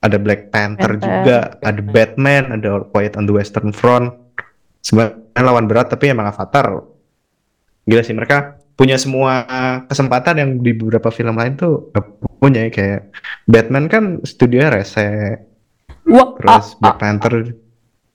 [0.00, 4.16] ada Black Panther, Panther, juga, ada Batman, ada Quiet on the Western Front.
[4.80, 6.72] Sebenarnya lawan berat tapi emang Avatar
[7.90, 9.44] gila sih mereka punya semua
[9.90, 11.92] kesempatan yang di beberapa film lain tuh
[12.40, 12.72] punya ya.
[12.72, 13.00] kayak
[13.44, 15.36] Batman kan studionya rese
[16.08, 17.34] Wah, terus ah, Black Panther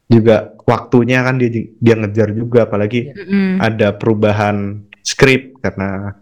[0.10, 3.62] juga waktunya kan dia dia ngejar juga apalagi mm-mm.
[3.62, 6.18] ada perubahan skrip karena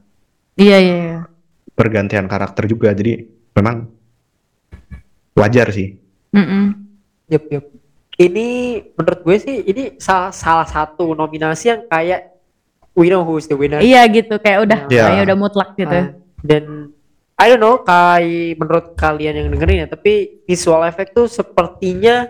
[0.53, 0.97] Iya iya.
[0.99, 1.19] iya.
[1.73, 3.25] pergantian karakter juga jadi
[3.57, 3.89] memang
[5.33, 5.97] wajar sih
[6.33, 6.73] Mm-mm.
[7.29, 7.65] Yup, yup.
[8.13, 8.47] Ini
[8.93, 12.29] menurut gue sih ini salah, salah satu nominasi yang kayak
[12.93, 13.81] we know who's the winner.
[13.81, 15.03] Iya gitu kayak udah Iya.
[15.09, 15.93] kayak udah mutlak gitu.
[15.93, 16.93] Ah, dan
[17.37, 22.29] I don't know kayak menurut kalian yang dengerin ya, tapi visual effect tuh sepertinya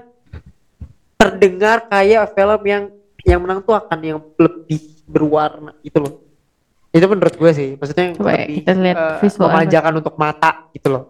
[1.16, 2.84] terdengar kayak film yang
[3.24, 6.14] yang menang tuh akan yang lebih berwarna gitu loh.
[6.94, 10.52] Itu menurut gue sih, maksudnya yang Coba ya, lebih kita lihat visual memanjakan untuk mata
[10.72, 11.04] gitu loh.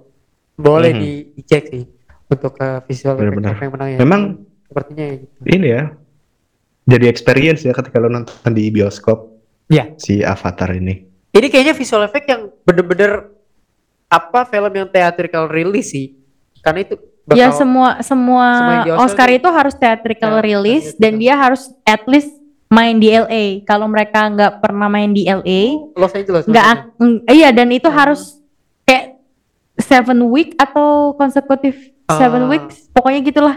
[0.55, 1.83] Boleh di dicek sih
[2.25, 3.53] untuk eh, visual Benar-benar.
[3.53, 3.97] apa yang menang ya.
[3.99, 4.21] Memang
[4.63, 5.35] sepertinya ya gitu.
[5.47, 5.83] ini ya
[6.83, 9.31] jadi experience ya ketika lo nonton di bioskop
[9.65, 9.95] Iya.
[9.95, 13.33] si Avatar ini Ini kayaknya visual effect yang bener-bener
[14.07, 16.13] apa film yang theatrical release sih.
[16.59, 16.93] Karena itu
[17.23, 21.73] bakal Ya semua semua Semua Oscar tuh- itu harus theatrical Ya, release dan dia harus
[21.83, 22.29] at least
[22.67, 23.61] main di LA.
[23.63, 26.45] Kalau mereka nggak pernah main di LA, Los Angeles.
[26.45, 26.65] nggak
[27.27, 27.95] iya dan itu Hmm.
[27.95, 28.37] harus
[29.83, 31.75] seven week atau consecutive
[32.09, 32.49] seven Ah.
[32.49, 33.55] weeks, pokoknya gitulah.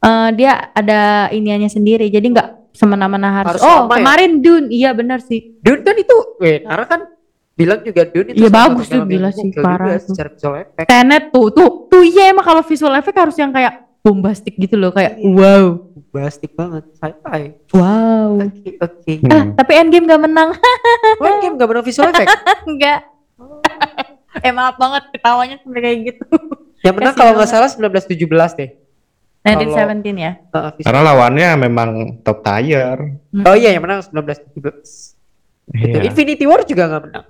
[0.00, 3.56] Eh, dia ada iniannya sendiri, jadi nggak semena-mena harus.
[3.56, 3.92] Harus oh ya?
[3.92, 5.58] kemarin Dune, iya benar sih.
[5.58, 6.16] Dune kan itu,
[6.62, 7.00] Nara kan
[7.52, 10.00] bilang juga Dune itu Iya, salah bagus tuh, gila sih, parah tuh.
[10.08, 10.86] secara visual effect.
[10.88, 14.88] Tenet tuh, tuh, tuh iya emang kalau visual effect harus yang kayak bombastik gitu loh,
[14.90, 15.28] kayak Iya.
[15.28, 15.64] wow,
[16.10, 17.40] Bastik banget, sci-fi.
[17.70, 18.40] wow.
[18.40, 19.12] Oke, oke.
[19.28, 19.52] Ah, Hmm.
[19.54, 20.50] tapi Endgame gak menang,
[21.18, 22.32] Main game gak benar visual effect.
[22.70, 23.04] enggak.
[24.46, 26.24] eh maaf banget ketawanya sampai kayak gitu.
[26.84, 28.70] Yang menang Kasih kalau nggak salah 1917 deh.
[29.40, 30.32] 1917 ya.
[30.48, 34.52] Uh, karena lawannya memang top tier Oh iya, yang menang 1917.
[34.52, 34.68] Gitu.
[35.70, 36.00] Iya.
[36.04, 37.26] Infinity War juga nggak menang.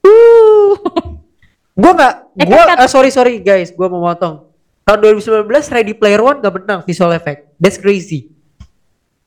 [0.00, 0.74] Uh.
[1.74, 4.46] Gua nggak, Eh, gua kan- eh, sorry sorry guys, gua mau motong.
[4.82, 7.50] Tahun 2019 Ready Player One nggak menang visual effect.
[7.56, 8.30] That's crazy.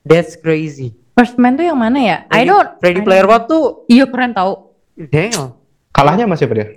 [0.02, 0.96] That's crazy.
[1.12, 2.16] First Man tuh yang mana ya?
[2.28, 2.70] I Ready- don't.
[2.78, 4.72] Ready I Player don't- One tuh, Iya keren tau.
[4.96, 5.52] damn.
[5.90, 6.68] kalahnya masih apa dia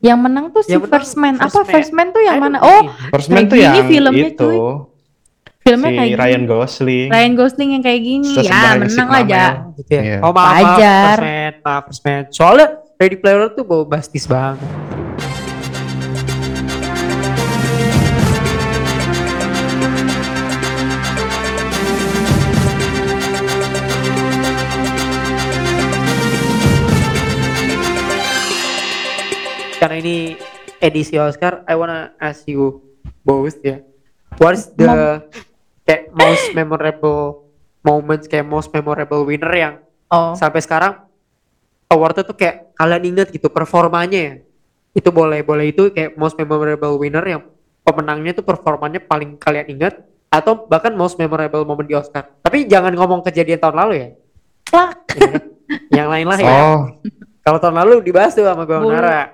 [0.00, 1.34] Yang menang tuh si menang First Man.
[1.36, 1.72] First Apa Man.
[1.76, 2.58] First Man tuh yang mana?
[2.64, 2.82] Oh.
[3.12, 4.58] First Man tuh yang filmnya, itu cuy.
[5.60, 6.20] filmnya si kayak gini.
[6.20, 8.30] Ryan Gosling Ryan Gosling yang kayak gini.
[8.40, 9.28] Ya menang aja.
[9.28, 9.46] ya.
[9.76, 10.02] gitu ya.
[10.02, 10.18] Iya.
[10.24, 10.78] Oh maaf, maaf.
[10.80, 12.22] First Man, maaf First Man.
[12.32, 14.89] Soalnya Ready Player One tuh bombastis banget.
[29.80, 30.36] Karena ini
[30.76, 32.84] edisi Oscar, I wanna ask you
[33.24, 33.80] both ya.
[34.36, 35.24] What's the
[35.82, 37.48] kayak most memorable
[37.80, 39.74] moments kayak most memorable winner yang
[40.10, 40.34] Oh.
[40.34, 41.06] sampai sekarang
[41.86, 44.34] awardnya tuh kayak kalian inget gitu performanya ya
[44.90, 47.46] itu boleh boleh itu kayak most memorable winner yang
[47.86, 52.90] pemenangnya tuh performanya paling kalian ingat atau bahkan most memorable moment di Oscar tapi jangan
[52.90, 54.08] ngomong kejadian tahun lalu ya
[54.74, 54.90] Lah.
[55.94, 56.80] yang lain lah ya oh
[57.46, 59.30] kalau tahun lalu dibahas tuh sama gue Boleh.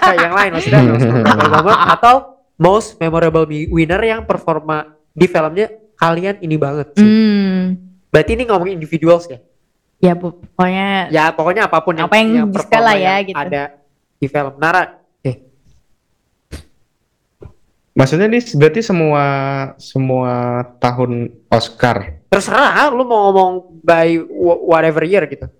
[0.00, 2.14] Nara yang lain maksudnya most memorable atau
[2.56, 4.78] most memorable wi- winner yang performa
[5.10, 7.02] di filmnya kalian ini banget sih.
[7.02, 7.74] Hmm.
[8.08, 9.38] berarti ini ngomongin individuals ya?
[9.98, 13.26] Ya bu, pokoknya ya pokoknya apa pun yang, Apa yang bisa performa lah ya, yang
[13.26, 13.38] gitu.
[13.40, 13.62] ada
[14.14, 14.52] di film.
[14.56, 14.82] Nara?
[15.20, 15.36] Eh.
[17.92, 19.24] Maksudnya ini berarti semua
[19.76, 20.32] semua
[20.78, 22.22] tahun Oscar.
[22.30, 23.50] Terserah lu mau ngomong
[23.82, 25.50] by wh- whatever year gitu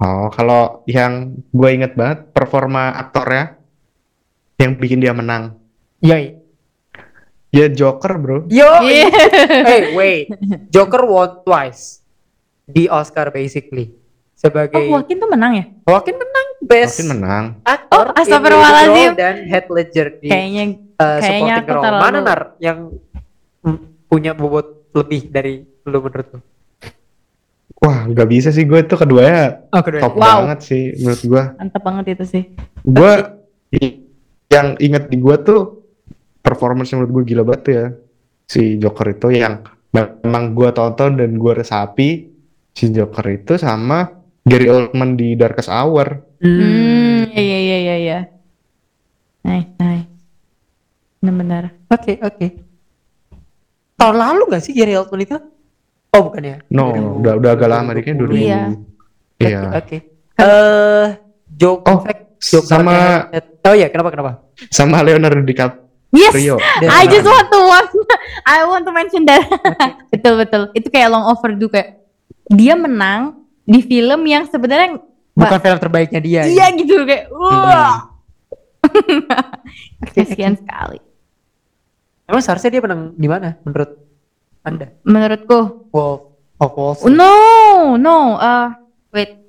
[0.00, 1.12] oh kalau yang
[1.46, 3.60] gue inget banget performa aktornya
[4.56, 5.56] yang bikin dia menang.
[6.00, 6.36] Yoi.
[7.50, 8.38] Ya Joker bro.
[8.46, 9.08] Yo Iya.
[9.68, 10.26] hey wait.
[10.68, 12.00] Joker won twice
[12.64, 13.92] di Oscar basically.
[14.32, 15.64] Sebagai Oh, Joaquin tuh menang ya?
[15.84, 16.46] Joaquin menang.
[16.62, 17.44] Best Joaquin menang.
[17.60, 19.12] aktor Oh, in astagfirullahaladzim.
[19.14, 21.82] dan Heath Ledger di Kayaknya uh, kayaknya supporting aku role.
[21.82, 22.78] terlalu- mana nar yang
[24.06, 26.38] punya bobot lebih dari lu menurut lu
[27.80, 30.44] wah nggak bisa sih gue itu keduanya oh kedua top Wow.
[30.44, 32.44] banget sih menurut gue mantap banget itu sih.
[32.82, 33.12] gue
[34.50, 35.60] yang inget di gue tuh
[36.40, 37.86] performance menurut gue gila banget tuh ya
[38.44, 42.08] si Joker itu yang memang gue tonton dan gue resapi
[42.70, 44.10] si Joker itu sama
[44.42, 47.96] Gary Oldman di Darkest Hour Hmm, iya iya iya iya.
[48.00, 48.18] iya.
[49.44, 50.08] Nice, nice.
[51.20, 51.76] Benar-benar.
[51.92, 52.46] Oke, oke.
[53.94, 55.36] Tahun lalu gak sih Gary Oldman itu?
[56.10, 56.56] Oh, bukan ya?
[56.68, 58.60] no 2020, udah udah agak lama kayaknya 2000 Iya.
[59.40, 59.96] iya Oke.
[60.36, 61.06] Eh,
[61.60, 62.00] Oh,
[62.40, 63.28] Joker sama
[63.62, 64.32] Oh iya, kenapa kenapa?
[64.68, 66.34] sama Leonardo DiCaprio Yes.
[66.82, 67.88] Dan- I just want to want
[68.50, 69.46] I want to mention that.
[70.12, 70.62] betul betul.
[70.74, 72.02] Itu kayak long overdue kayak
[72.50, 74.98] dia menang di film yang sebenarnya
[75.30, 78.10] bukan film terbaiknya dia iya gitu kayak wah
[80.02, 80.20] oke.
[80.26, 80.98] sekali
[82.26, 84.09] emang seharusnya dia menang di mana menurut
[84.62, 86.20] anda menurutku Wolf
[86.58, 87.34] of Wall Street no
[87.96, 88.68] no uh,
[89.10, 89.40] wait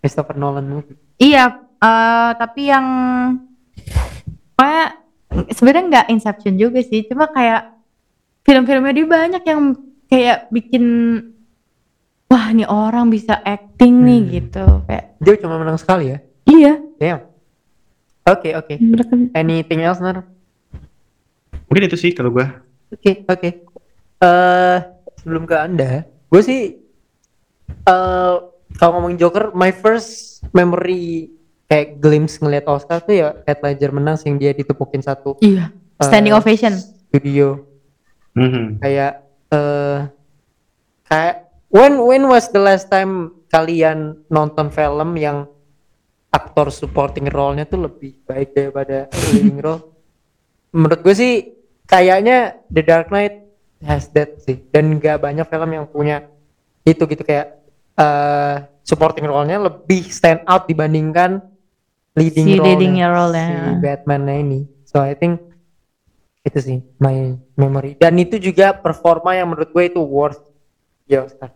[0.00, 2.86] Christopher Nolan movie Iya, eh, tapi yang
[4.56, 4.88] kayak
[5.52, 7.76] sebenarnya nggak Inception juga sih, cuma kayak
[8.40, 9.60] film-filmnya dia banyak yang
[10.08, 10.84] kayak bikin
[12.24, 14.32] wah nih orang bisa acting nih Hmm.
[14.32, 16.72] gitu, kayak dia cuma menang sekali ya iya.
[16.96, 17.20] damn
[18.24, 20.24] oke oke mereka anything else Nar?
[21.68, 22.64] Mungkin itu sih kalau gua.
[22.90, 23.69] Oke, oke.
[24.20, 24.76] Eh,
[25.16, 26.76] sebelum ke Anda, gue sih
[27.80, 28.34] eh
[28.76, 31.32] kalau ngomongin Joker, my first memory
[31.64, 36.04] kayak glimpse ngeliat Oscar tuh ya Heath Ledger menang sih dia ditepukin satu Iya, eh,
[36.04, 36.74] standing ovation.
[36.76, 37.64] studio
[38.30, 38.78] Mhm.
[38.78, 39.12] kayak
[39.50, 39.98] eh
[41.04, 41.34] kayak
[41.66, 45.48] when when was the last time kalian nonton film yang
[46.30, 49.82] aktor supporting role-nya tuh lebih baik daripada leading role?
[50.70, 51.32] Menurut gue sih
[51.84, 53.49] kayaknya The Dark Knight
[53.84, 54.60] has that sih.
[54.70, 56.28] Dan gak banyak film yang punya
[56.84, 57.60] itu gitu kayak
[58.00, 61.44] eh supporting role-nya lebih stand out dibandingkan
[62.16, 63.46] leading Si role leading role-nya.
[63.46, 64.60] si Batman ini.
[64.88, 65.38] So I think
[66.42, 68.00] itu sih my memory.
[68.00, 70.40] Dan itu juga performa yang menurut gue itu worth
[71.04, 71.52] di Oscar.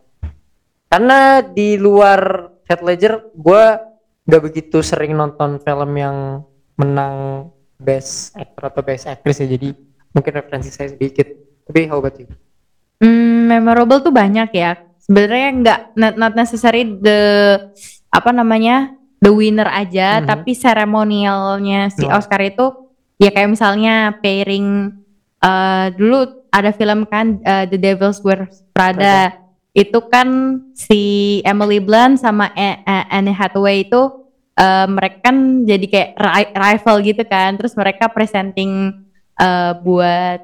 [0.87, 3.63] Karena di luar Heath Ledger gue
[4.25, 6.47] gak begitu sering nonton film yang
[6.79, 7.51] menang
[7.81, 9.49] best actor atau best actress ya.
[9.49, 9.75] Jadi
[10.15, 11.27] mungkin referensi saya sedikit
[11.65, 12.29] tapi how about you?
[12.99, 14.77] Hmm, memorable tuh banyak ya.
[14.99, 17.21] Sebenarnya nggak not, not necessary the
[18.09, 20.27] apa namanya the winner aja, Mhm.
[20.27, 22.17] tapi seremonialnya si Oh.
[22.17, 22.73] Oscar itu
[23.17, 25.01] ya kayak misalnya pairing
[25.41, 29.37] eh, dulu ada film kan eh, The Devil's Wears Prada.
[29.75, 30.29] Itu kan
[30.73, 31.03] si
[31.43, 35.37] Emily Blunt sama Anne Hathaway itu eh, mereka kan
[35.67, 37.59] jadi kayak ri- rival gitu kan.
[37.59, 39.03] Terus mereka presenting
[39.37, 40.41] eh, buat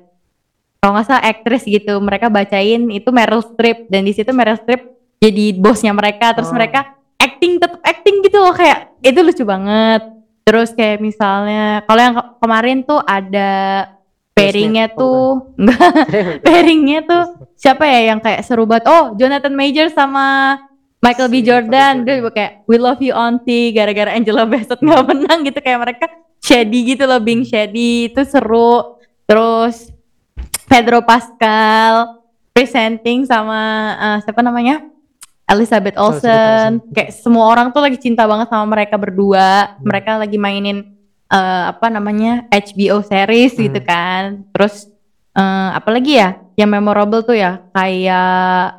[0.81, 4.81] kalau nggak salah aktris gitu mereka bacain itu Meryl Streep dan di situ Meryl Streep
[5.17, 6.57] jadi bosnya mereka terus Oh.
[6.57, 10.01] mereka acting tetap acting gitu loh kayak itu lucu banget.
[10.41, 13.51] Terus kayak misalnya kalau yang ke- kemarin tuh ada
[14.33, 15.93] pairingnya tuh enggak
[16.49, 17.23] pairingnya tuh
[17.55, 18.89] siapa ya yang kayak seru banget?
[18.89, 20.57] Oh Jonathan Major sama
[21.01, 21.45] Michael B.
[21.45, 22.09] Jordan.
[22.09, 25.61] Dia juga kayak we love you auntie gara-gara Angela Bassett nggak menang gitu.
[25.61, 26.07] Kayak mereka
[26.41, 28.97] shady gitu loh being shady itu seru.
[29.29, 29.93] Terus
[30.71, 33.61] Pedro Pascal presenting sama
[33.93, 34.87] eh, siapa namanya
[35.45, 36.31] Elizabeth Elizabeth Olsen
[36.79, 36.95] Olsen.
[36.95, 39.83] kayak semua orang tuh lagi cinta banget sama mereka berdua Hmm.
[39.83, 40.95] mereka lagi mainin
[41.27, 43.63] eh, apa namanya HBO series Hmm.
[43.67, 44.87] gitu kan terus
[45.33, 48.79] eh, apalagi ya yang memorable tuh ya kayak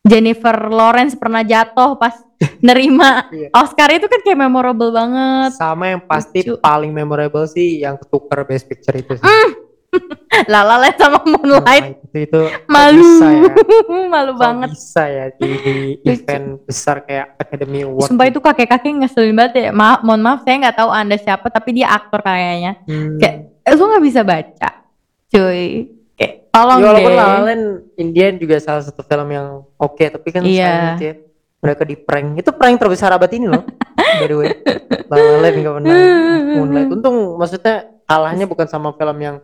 [0.00, 2.16] Jennifer Lawrence pernah jatuh pas
[2.62, 3.52] nerima Iya.
[3.52, 6.56] Oscar itu kan kayak memorable banget sama yang pasti Lucu.
[6.58, 9.26] paling memorable sih yang ketukar best picture itu sih
[10.46, 12.40] La La Land sama Moonlight itu itu
[12.72, 13.52] malu bisa ya
[14.14, 15.48] malu banget bisa ya di,
[16.04, 19.70] di event besar kayak Academy Award Sumpah itu kakek-kakek ngeselin banget ya.
[19.72, 22.80] Maaf, mohon maaf saya nggak tahu anda siapa, tapi dia aktor kayaknya.
[22.84, 23.16] Hmm.
[23.16, 24.70] Kayak eh, lu nggak bisa baca,
[25.32, 25.66] cuy.
[26.14, 27.18] Kayak tolong Ya, walaupun deh.
[27.18, 27.64] La La Land
[27.96, 29.46] Indian juga salah satu film yang
[29.78, 30.64] oke tapi kan Iya.
[30.66, 31.14] sayang gitu ya
[31.58, 33.66] mereka di prank itu prank terbesar abad ini loh
[33.98, 34.50] by the way
[35.10, 35.98] La La Land nggak menang
[36.54, 37.76] Moonlight untung maksudnya
[38.06, 39.36] kalahnya bukan sama film yang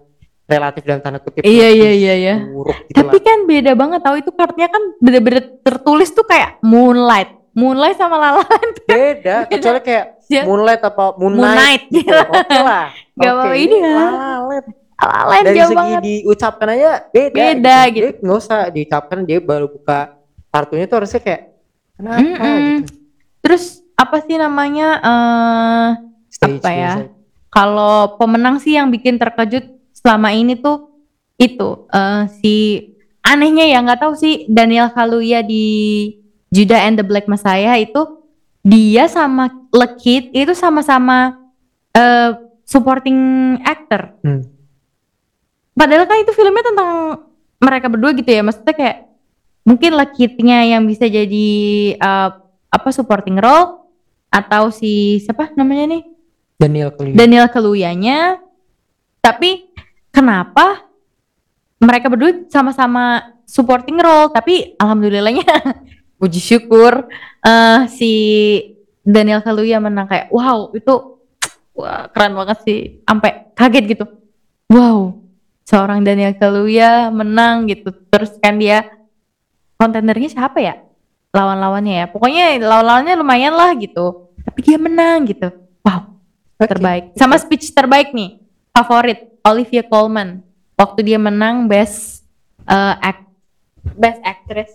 [0.44, 2.34] relatif dalam tanda kutip Iya, iya, iya, iya.
[2.42, 3.22] buruk gitu Tapi lah.
[3.22, 8.30] kan beda banget tahu itu kartunya kan bener-bener tertulis tuh kayak Moonlight, Moonlight sama La
[8.30, 8.74] La Land.
[8.84, 10.40] beda kecuali kayak Ya.
[10.42, 12.00] Moonlight apa Moon Moon Knight Knight.
[12.00, 12.16] gitu.
[12.16, 13.92] oke lah Gak apa-apa, ini ya.
[13.92, 14.08] La La
[14.42, 16.00] Land La La Land dari segi banget.
[16.02, 17.92] diucapkan aja beda Beda gitu.
[17.92, 18.04] gitu.
[18.06, 20.16] Dia nggak usah diucapkan dia baru buka
[20.46, 21.42] kartunya tuh harusnya kayak
[21.94, 22.56] kenapa Mm-mm.
[22.80, 22.92] gitu
[23.38, 24.88] Terus apa sih namanya?
[24.98, 25.88] eh
[26.30, 26.92] Stage Apa ya?
[27.46, 29.73] kalau pemenang sih yang bikin terkejut
[30.04, 30.92] selama ini tuh
[31.40, 32.54] itu eh, si
[33.24, 35.64] anehnya ya nggak tahu sih Daniel Kaluuya di
[36.52, 38.20] Judah and the Black Messiah itu
[38.60, 41.40] dia sama Lekit itu sama-sama
[41.96, 42.36] eh,
[42.68, 43.16] supporting
[43.64, 44.12] actor.
[44.20, 44.44] Hmm.
[45.74, 46.92] Padahal kan itu filmnya tentang
[47.58, 48.44] mereka berdua gitu ya.
[48.44, 48.98] Maksudnya kayak
[49.64, 51.48] mungkin Lekitnya yang bisa jadi
[51.96, 52.30] eh,
[52.68, 53.88] apa supporting role
[54.28, 56.02] atau si siapa namanya nih?
[56.54, 58.18] Daniel Kaluuya Daniel Kaluyanya
[59.24, 59.73] tapi
[60.14, 60.86] kenapa
[61.82, 65.44] mereka berdua sama-sama supporting role tapi alhamdulillahnya
[66.22, 67.10] puji syukur
[67.42, 68.12] eh, si
[69.04, 71.20] Daniel Kaluuya menang kayak wow itu
[71.76, 74.04] wah keren banget sih sampai kaget gitu.
[74.70, 75.20] Wow
[75.68, 77.92] seorang Daniel Kaluuya menang gitu.
[78.08, 78.88] Terus kan dia
[79.76, 80.80] kontenernya siapa ya?
[81.34, 82.06] Lawan-lawannya ya.
[82.08, 85.52] Pokoknya lawan-lawannya lumayan lah gitu tapi dia menang gitu.
[85.84, 86.16] Wow
[86.56, 87.12] terbaik.
[87.20, 88.43] Sama speech terbaik nih
[88.74, 90.42] favorit Olivia Colman
[90.74, 92.26] waktu dia menang best
[92.66, 93.24] uh, act
[93.94, 94.72] best actress.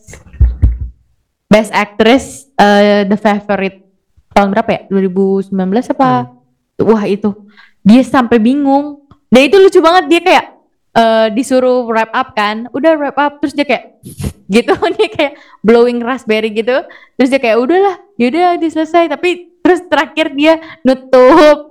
[1.50, 3.84] Best actress uh, the favorite.
[4.32, 4.82] Tahun berapa ya?
[4.88, 5.52] 2019
[5.98, 6.32] apa?
[6.86, 7.34] Wah itu.
[7.82, 9.04] Dia sampai bingung.
[9.28, 10.06] Dan itu lucu banget.
[10.06, 10.46] Dia kayak
[10.94, 12.70] eh, disuruh wrap up kan.
[12.70, 13.42] Udah wrap up.
[13.42, 13.98] Terus dia kayak
[14.54, 14.78] gitu.
[15.02, 15.34] Dia kayak
[15.66, 16.86] blowing raspberry gitu.
[17.18, 17.98] Terus dia kayak udahlah.
[18.22, 19.10] Yaudah udah selesai.
[19.10, 21.69] Tapi terus terakhir dia nutup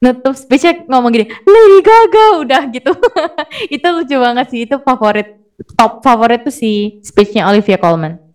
[0.00, 2.92] nutup speechnya ngomong gini Lady Gaga udah gitu
[3.76, 5.36] itu lucu banget sih itu favorit
[5.76, 8.30] top favorit tuh si speechnya Olivia Colman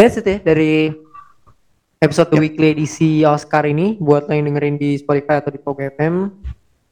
[0.00, 0.88] That's it ya dari
[2.00, 5.84] episode The Weekly edisi Oscar ini buat lo yang dengerin di Spotify atau di Pogo
[5.84, 6.32] FM.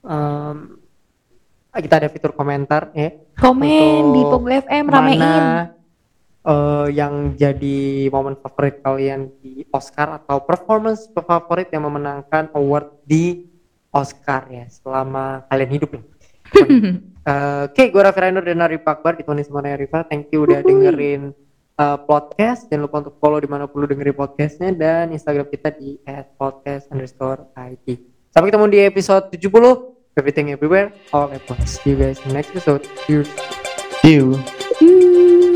[0.05, 0.57] Um,
[1.72, 3.16] kita ada fitur komentar ya.
[3.41, 5.72] komen di Pogo FM ramein Mana
[6.45, 13.47] eh, yang jadi momen favorit kalian di Oscar atau performance favorit yang memenangkan award di
[13.99, 16.05] Oscar ya selama kalian hidup lah.
[17.28, 20.01] Eh, Oke, gue Raffi Rainer dan Arif Akbar ditemani sama Naya Rifa.
[20.09, 21.36] Thank you udah dengerin
[21.76, 22.72] uh, podcast.
[22.72, 26.01] Jangan lupa untuk follow di mana pun lu dengerin podcastnya dan Instagram kita di
[26.40, 28.01] @podcast underscore IT.
[28.32, 30.16] Sampai ketemu di episode 70.
[30.16, 31.84] Everything everywhere, all at once.
[31.84, 32.88] See you guys in the next episode.
[33.05, 33.28] Cheers.
[34.01, 35.47] See you.